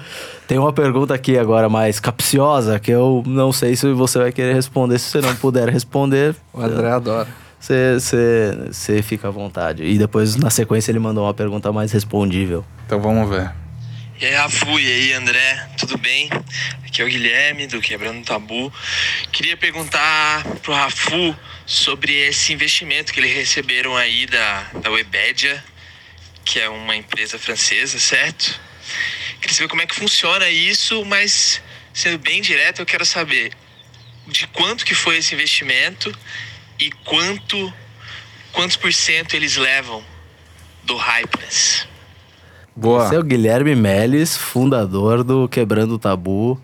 [0.48, 4.54] Tem uma pergunta aqui agora mais capciosa que eu não sei se você vai querer
[4.54, 4.98] responder.
[5.00, 7.28] Se você não puder responder, O André adora.
[7.60, 9.84] você, você, você fica à vontade.
[9.84, 12.64] E depois, na sequência, ele mandou uma pergunta mais respondível.
[12.86, 13.52] Então vamos ver.
[14.20, 16.30] E aí, Rafu, e aí, André, tudo bem?
[16.86, 18.74] Aqui é o Guilherme, do Quebrando Tabu.
[19.32, 21.36] Queria perguntar pro Rafu
[21.68, 25.64] sobre esse investimento que eles receberam aí da, da Webedia,
[26.44, 28.60] que é uma empresa francesa, certo?
[29.40, 31.62] Queria saber como é que funciona isso, mas
[31.94, 33.52] sendo bem direto, eu quero saber
[34.28, 36.14] de quanto que foi esse investimento
[36.80, 37.74] e quanto
[38.52, 40.04] quantos por cento eles levam
[40.84, 41.88] do Hypeness.
[42.76, 43.06] Boa.
[43.06, 46.62] Esse é o Guilherme Meles, fundador do Quebrando o Tabu.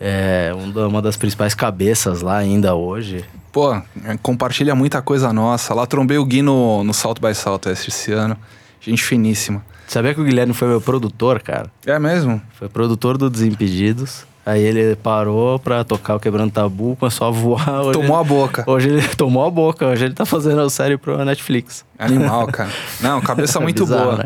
[0.00, 3.24] É um uma das principais cabeças lá ainda hoje.
[3.50, 3.82] Pô, é,
[4.22, 5.74] compartilha muita coisa nossa.
[5.74, 8.38] Lá trombei o Gui no, no Salto by Southwest esse ano.
[8.80, 9.64] Gente finíssima.
[9.86, 11.70] Sabia que o Guilherme foi meu produtor, cara?
[11.86, 12.40] É mesmo?
[12.58, 14.26] Foi produtor do Desimpedidos.
[14.44, 17.80] Aí ele parou pra tocar o Quebrando Tabu, começou a voar.
[17.82, 18.64] Hoje Tomou ele- a boca.
[18.66, 21.84] Hoje ele tomou a boca, hoje ele tá fazendo a série pro Netflix.
[21.98, 22.70] Animal, cara.
[23.00, 24.16] Não, cabeça muito Bizarro, boa.
[24.18, 24.24] né?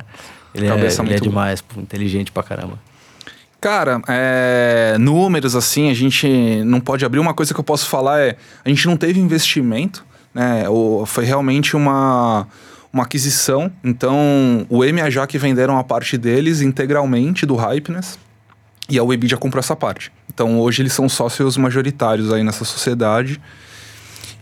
[0.54, 1.30] Ele, é, Cabeça ele é muito boa.
[1.30, 2.78] demais, pô, inteligente pra caramba.
[3.60, 6.28] Cara, é, números assim, a gente
[6.64, 7.20] não pode abrir.
[7.20, 10.68] Uma coisa que eu posso falar é: a gente não teve investimento, né?
[10.68, 12.46] O- foi realmente uma,
[12.92, 13.72] uma aquisição.
[13.82, 18.18] Então, o M e a Jaque venderam a parte deles integralmente do Hypeness
[18.88, 20.12] e a Webidia comprou essa parte.
[20.32, 23.40] Então, hoje eles são sócios majoritários aí nessa sociedade.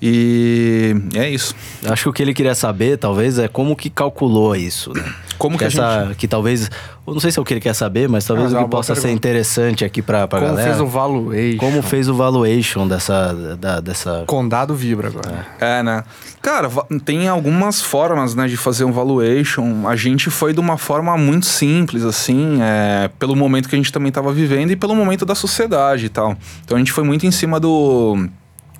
[0.03, 1.55] E é isso.
[1.85, 5.05] Acho que o que ele queria saber, talvez, é como que calculou isso, né?
[5.37, 6.17] Como que, que, a essa, gente.
[6.17, 6.71] que talvez.
[7.07, 8.69] Eu não sei se é o que ele quer saber, mas talvez é o que
[8.69, 9.17] boa possa ser pergunta.
[9.17, 10.69] interessante aqui pra, pra Como galera.
[10.69, 11.59] fez o valuation?
[11.59, 13.57] Como fez o valuation dessa.
[13.59, 14.25] Da, dessa...
[14.27, 15.47] Condado vibra agora.
[15.59, 16.05] É, né?
[16.43, 16.71] Cara,
[17.05, 19.89] tem algumas formas, né, de fazer um valuation.
[19.89, 23.93] A gente foi de uma forma muito simples, assim, é, pelo momento que a gente
[23.93, 26.37] também estava vivendo e pelo momento da sociedade e tal.
[26.65, 28.29] Então a gente foi muito em cima do,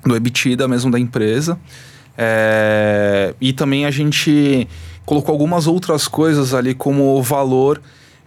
[0.05, 1.59] do EBITDA mesmo da empresa.
[2.17, 4.67] É, e também a gente
[5.05, 7.81] colocou algumas outras coisas ali como valor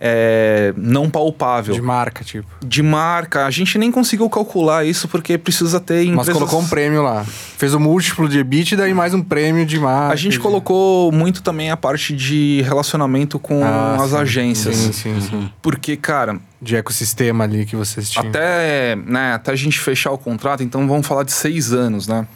[0.07, 1.75] é, não palpável.
[1.75, 2.47] De marca, tipo.
[2.63, 6.35] De marca, a gente nem conseguiu calcular isso porque precisa ter Mas empresas...
[6.35, 7.25] colocou um prêmio lá.
[7.25, 10.13] Fez o múltiplo de EBITDA e mais um prêmio de marca.
[10.13, 14.17] A gente de- colocou muito também a parte de relacionamento com Ah, as sim.
[14.19, 14.77] agências.
[14.77, 15.51] Sim, sim, sim.
[15.63, 18.29] Porque, cara, De ecossistema ali que vocês tinham.
[18.29, 22.27] até, né, até a gente fechar o contrato, então vamos falar de seis anos, né?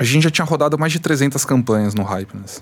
[0.00, 2.60] A gente já tinha rodado mais de 300 campanhas no Hypeness.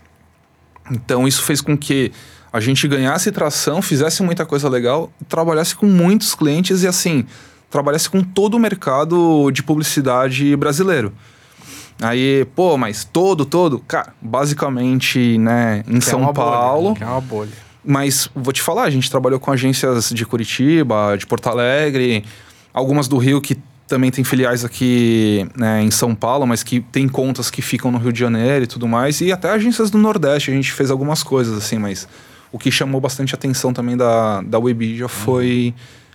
[0.91, 2.13] Então isso fez com que
[2.53, 7.25] a gente ganhasse tração, fizesse muita coisa legal, trabalhasse com muitos clientes e assim,
[7.71, 11.13] trabalhasse com todo o mercado de publicidade brasileiro.
[12.01, 16.95] Aí, pô, mas todo, todo, cara, basicamente, né, em Que é São bolha, Paulo.
[16.95, 17.51] que é uma bolha.
[17.85, 22.25] Mas vou te falar, a gente trabalhou com agências de Curitiba, de Porto Alegre,
[22.75, 27.09] algumas do Rio que também tem filiais aqui né, em São Paulo, mas que tem
[27.09, 30.51] contas que ficam no Rio de Janeiro e tudo mais, e até agências do Nordeste,
[30.51, 32.09] a gente fez algumas coisas assim, mas
[32.57, 35.75] o que chamou bastante atenção também da, da Webidia foi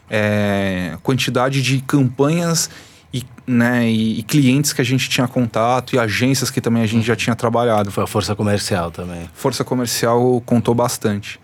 [0.10, 2.68] é, a quantidade de campanhas
[3.14, 6.88] e, né, e, e clientes que a gente tinha contato e agências que também a
[6.88, 7.92] gente já tinha trabalhado.
[7.92, 9.30] Foi a força comercial também.
[9.36, 11.39] Força comercial contou bastante.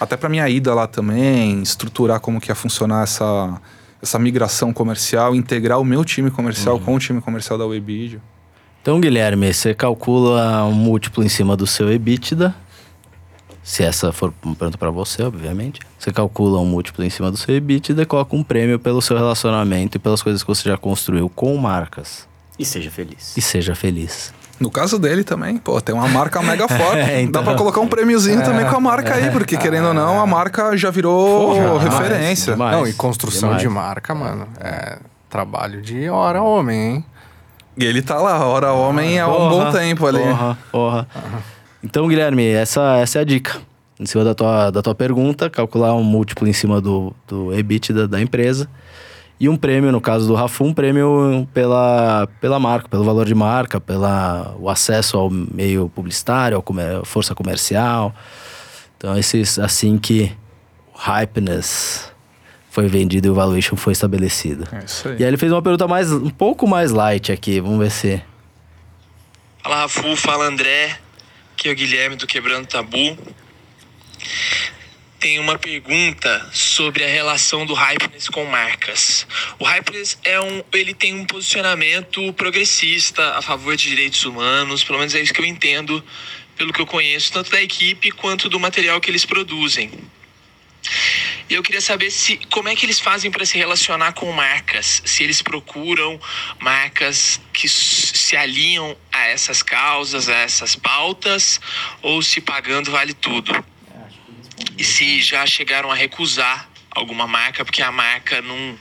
[0.00, 3.60] Até para minha ida lá também, estruturar como que ia funcionar essa,
[4.00, 8.22] essa migração comercial, integrar o meu time comercial com o time comercial da Webidio.
[8.80, 12.54] Então, Guilherme, você calcula um múltiplo em cima do seu EBITDA.
[13.68, 15.80] Se essa for uma pergunta para você, obviamente.
[15.98, 19.14] Você calcula um múltiplo em cima do seu EBITDA e coloca um prêmio pelo seu
[19.14, 22.26] relacionamento e pelas coisas que você já construiu com marcas.
[22.58, 23.36] E seja feliz.
[23.36, 24.32] E seja feliz.
[24.58, 26.96] No caso dele também, pô, tem uma marca mega forte.
[27.10, 27.42] É, então.
[27.42, 30.26] Dá pra colocar um prêmiozinho também com a marca aí, porque querendo ou não, a
[30.26, 32.54] marca já virou Porra, referência.
[32.54, 32.74] demais.
[32.74, 33.60] Não, e construção demais.
[33.60, 34.48] de marca, mano.
[34.58, 34.96] É
[35.28, 37.04] trabalho de hora homem, hein?
[37.76, 40.20] E ele tá lá, hora homem, há um Porra, bom tempo ali.
[40.20, 41.08] Porra, porra.
[41.82, 43.60] Então, Guilherme, essa, essa é a dica.
[43.98, 48.06] Em cima da tua, da tua pergunta, calcular um múltiplo em cima do, do EBITDA
[48.06, 48.68] da empresa.
[49.40, 53.34] E um prêmio, no caso do Rafu, um prêmio pela, pela marca, pelo valor de
[53.34, 58.12] marca, pela o acesso ao meio publicitário, ao comer, força comercial.
[58.96, 60.32] Então, esses assim que
[60.92, 62.12] o Hypeness
[62.68, 64.66] foi vendido e o valuation foi estabelecido.
[64.72, 65.16] É isso aí.
[65.20, 68.22] E aí ele fez uma pergunta mais, um pouco mais light aqui, vamos ver se.
[69.62, 70.98] Fala Rafu, fala André,
[71.58, 73.18] aqui é o Guilherme do Quebrando Tabu.
[75.18, 79.26] Tem uma pergunta sobre a relação do Hypeness com marcas.
[79.58, 85.00] O Hypeness é um, ele tem um posicionamento progressista a favor de direitos humanos, pelo
[85.00, 86.02] menos é isso que eu entendo
[86.56, 89.90] pelo que eu conheço, tanto da equipe quanto do material que eles produzem.
[91.48, 95.02] E eu queria saber se como é que eles fazem para se relacionar com marcas,
[95.04, 96.20] se eles procuram
[96.60, 101.60] marcas que se alinham a essas causas, a essas pautas,
[102.02, 103.64] ou se pagando vale tudo.
[104.76, 108.78] E se já chegaram a recusar alguma marca porque a marca não,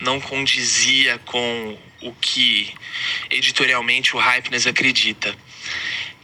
[0.00, 2.72] não condizia com o que
[3.30, 5.34] editorialmente o Hypeness acredita.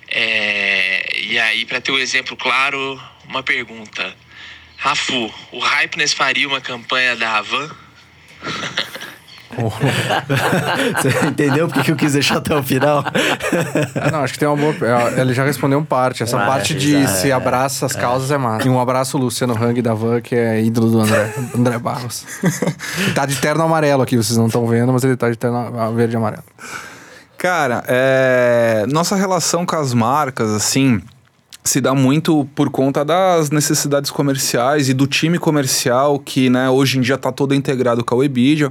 [0.08, 4.16] É, e aí, para ter um exemplo claro, uma pergunta.
[4.84, 7.70] Rafu, o Hypeness faria uma campanha da Havan?
[11.00, 13.02] Você entendeu porque que eu quis deixar até o final?
[13.94, 14.74] Ah, não, acho que tem uma boa.
[15.16, 16.22] é, Ele já respondeu um parte.
[16.22, 18.66] Essa Ah, parte de exato, se é, abraça as causas é massa.
[18.66, 22.26] E um abraço, Luciano Hang da Van, que é ídolo do André, André Barros.
[22.98, 25.94] Ele tá de terno amarelo aqui, vocês não estão vendo, mas ele tá de terno
[25.94, 26.44] verde e amarelo.
[27.38, 28.84] Cara, é...
[28.90, 31.00] nossa relação com as marcas, assim,
[31.66, 36.98] se dá muito por conta das necessidades comerciais e do time comercial que, né, hoje
[36.98, 38.70] em dia tá todo integrado com a Webidia.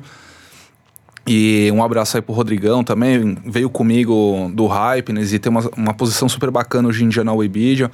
[1.25, 5.93] E um abraço aí pro Rodrigão também, veio comigo do Hypeness e tem uma, uma
[5.93, 7.89] posição super bacana hoje em dia na Webidia.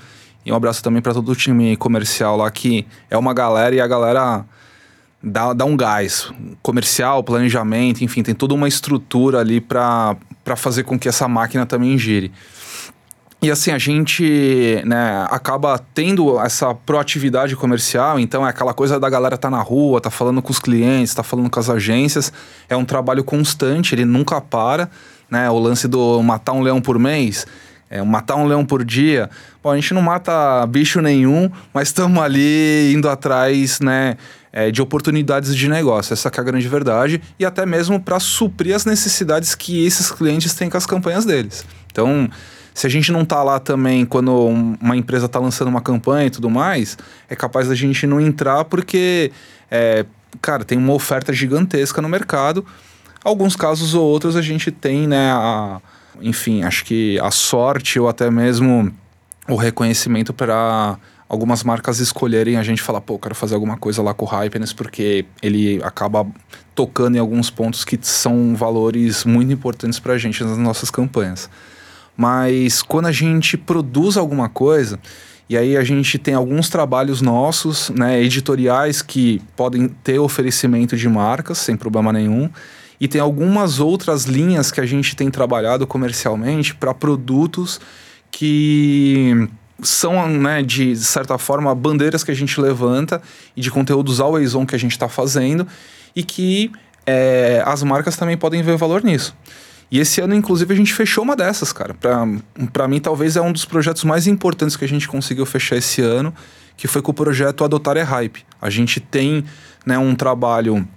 [0.46, 3.80] E um abraço também para todo o time comercial lá, que é uma galera e
[3.80, 4.44] a galera
[5.24, 6.30] dá, dá um gás.
[6.62, 10.18] Comercial, planejamento, enfim, tem toda uma estrutura ali para
[10.58, 12.32] fazer com que essa máquina também gire.
[13.42, 19.10] E assim, a gente né, acaba tendo essa proatividade comercial, então é aquela coisa da
[19.10, 22.34] galera tá na rua, tá falando com os clientes, tá falando com as agências,
[22.68, 24.90] é um trabalho constante, ele nunca para,
[25.30, 25.50] né?
[25.50, 27.48] O lance do matar um leão por mês,
[27.90, 29.30] é matar um leão por dia.
[29.64, 34.18] Bom, a gente não mata bicho nenhum, mas estamos ali indo atrás, né?
[34.52, 38.76] é, de oportunidades de negócio, essa é a grande verdade, e até mesmo para suprir
[38.76, 41.66] as necessidades que esses clientes têm com as campanhas deles.
[41.92, 42.30] Então,
[42.74, 46.28] se a gente não tá lá também quando um- uma empresa tá lançando uma campanha
[46.28, 46.98] e tudo mais,
[47.30, 49.32] é capaz da gente não entrar porque,
[49.70, 50.06] é,
[50.42, 52.66] cara, tem uma oferta gigantesca no mercado.
[53.24, 55.82] Alguns casos ou outros a gente tem, né, a,
[56.22, 58.94] enfim, acho que a sorte ou até mesmo
[59.48, 60.98] o reconhecimento para
[61.28, 64.74] algumas marcas escolherem a gente falar, pô, quero fazer alguma coisa lá com o Hypeness
[64.74, 66.26] porque ele acaba
[66.74, 71.50] tocando em alguns pontos que são valores muito importantes para a gente nas nossas campanhas.
[72.20, 75.00] Mas quando a gente produz alguma coisa,
[75.48, 81.08] e aí a gente tem alguns trabalhos nossos, né, editoriais que podem ter oferecimento de
[81.08, 82.50] marcas sem problema nenhum,
[83.00, 87.80] e tem algumas outras linhas que a gente tem trabalhado comercialmente para produtos
[88.30, 89.48] que
[89.82, 93.22] são, né, de certa forma, bandeiras que a gente levanta
[93.56, 95.66] e de conteúdos always on que a gente está fazendo
[96.14, 96.70] e que
[97.06, 99.34] é, as marcas também podem ver valor nisso.
[99.92, 101.96] E esse ano, inclusive, a gente fechou uma dessas, cara.
[102.72, 106.02] Pra mim, talvez é um dos projetos mais importantes que a gente conseguiu fechar esse
[106.02, 106.34] ano,
[106.78, 108.46] que foi com o projeto Adotar é Hype.
[108.62, 109.44] A gente tem
[109.86, 110.88] né, um trabalho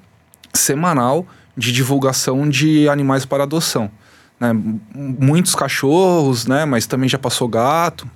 [0.53, 3.91] semanal de divulgação de animais para adoção.
[4.39, 4.53] Né?
[4.95, 6.65] Muitos cachorros, né?
[6.67, 8.09] mas também já passou gato.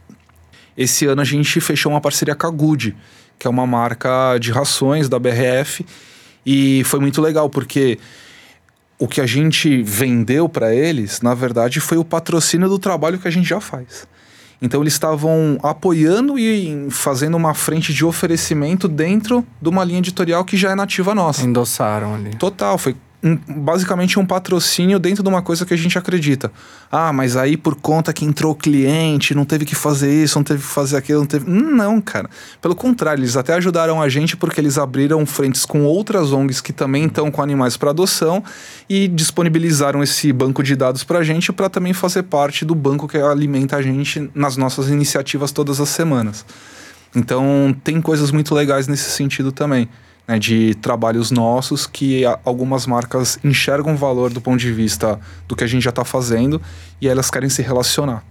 [0.76, 2.94] Esse ano a gente fechou uma parceria com a Good,
[3.38, 5.86] que é uma marca de rações da BRF.
[6.44, 7.98] E foi muito legal, porque
[8.98, 13.28] o que a gente vendeu para eles, na verdade, foi o patrocínio do trabalho que
[13.28, 14.06] a gente já faz.
[14.60, 20.44] Então eles estavam apoiando e fazendo uma frente de oferecimento dentro de uma linha editorial
[20.44, 21.42] que já é nativa nossa.
[21.42, 22.30] Endossaram ali.
[22.36, 22.96] Total, foi
[23.26, 26.52] um- basicamente um patrocínio dentro de uma coisa que a gente acredita.
[26.90, 30.60] Ah, mas aí por conta que entrou cliente, não teve que fazer isso, não teve
[30.60, 31.50] que fazer aquilo, não teve.
[31.50, 32.30] Hum, Não, cara.
[32.62, 36.72] Pelo contrário, eles até ajudaram a gente porque eles abriram frentes com outras ONGs que
[36.72, 38.42] também estão com animais para adoção
[38.88, 43.08] e disponibilizaram esse banco de dados para a gente para também fazer parte do banco
[43.08, 46.44] que alimenta a gente nas nossas iniciativas todas as semanas.
[47.14, 49.88] Então, tem coisas muito legais nesse sentido também,
[50.26, 55.64] né, de trabalhos nossos que algumas marcas enxergam valor do ponto de vista do que
[55.64, 56.60] a gente já está fazendo
[57.00, 58.24] e elas querem se relacionar.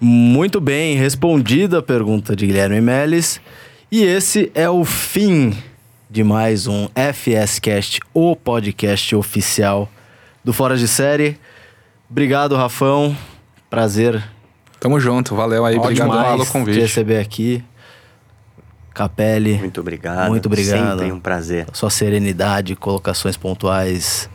[0.00, 3.40] Muito bem, respondida a pergunta de Guilherme Meles.
[3.90, 5.56] E esse é o fim
[6.10, 9.88] de mais um FSCast, o podcast oficial
[10.44, 11.38] do Fora de Série.
[12.10, 13.16] Obrigado, Rafão.
[13.70, 14.22] Prazer
[14.84, 16.78] Tamo junto, valeu aí, Ótimo, obrigado pelo demais te convite.
[16.78, 17.64] receber aqui.
[18.94, 19.58] Capelli.
[19.58, 20.28] Muito obrigado.
[20.28, 20.98] Muito obrigado.
[21.00, 21.66] Sempre um prazer.
[21.72, 24.30] Sua serenidade, colocações pontuais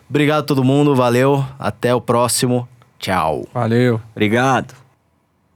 [0.09, 2.69] Obrigado a todo mundo, valeu, até o próximo,
[2.99, 3.47] tchau.
[3.55, 4.01] Valeu.
[4.11, 4.90] Obrigado.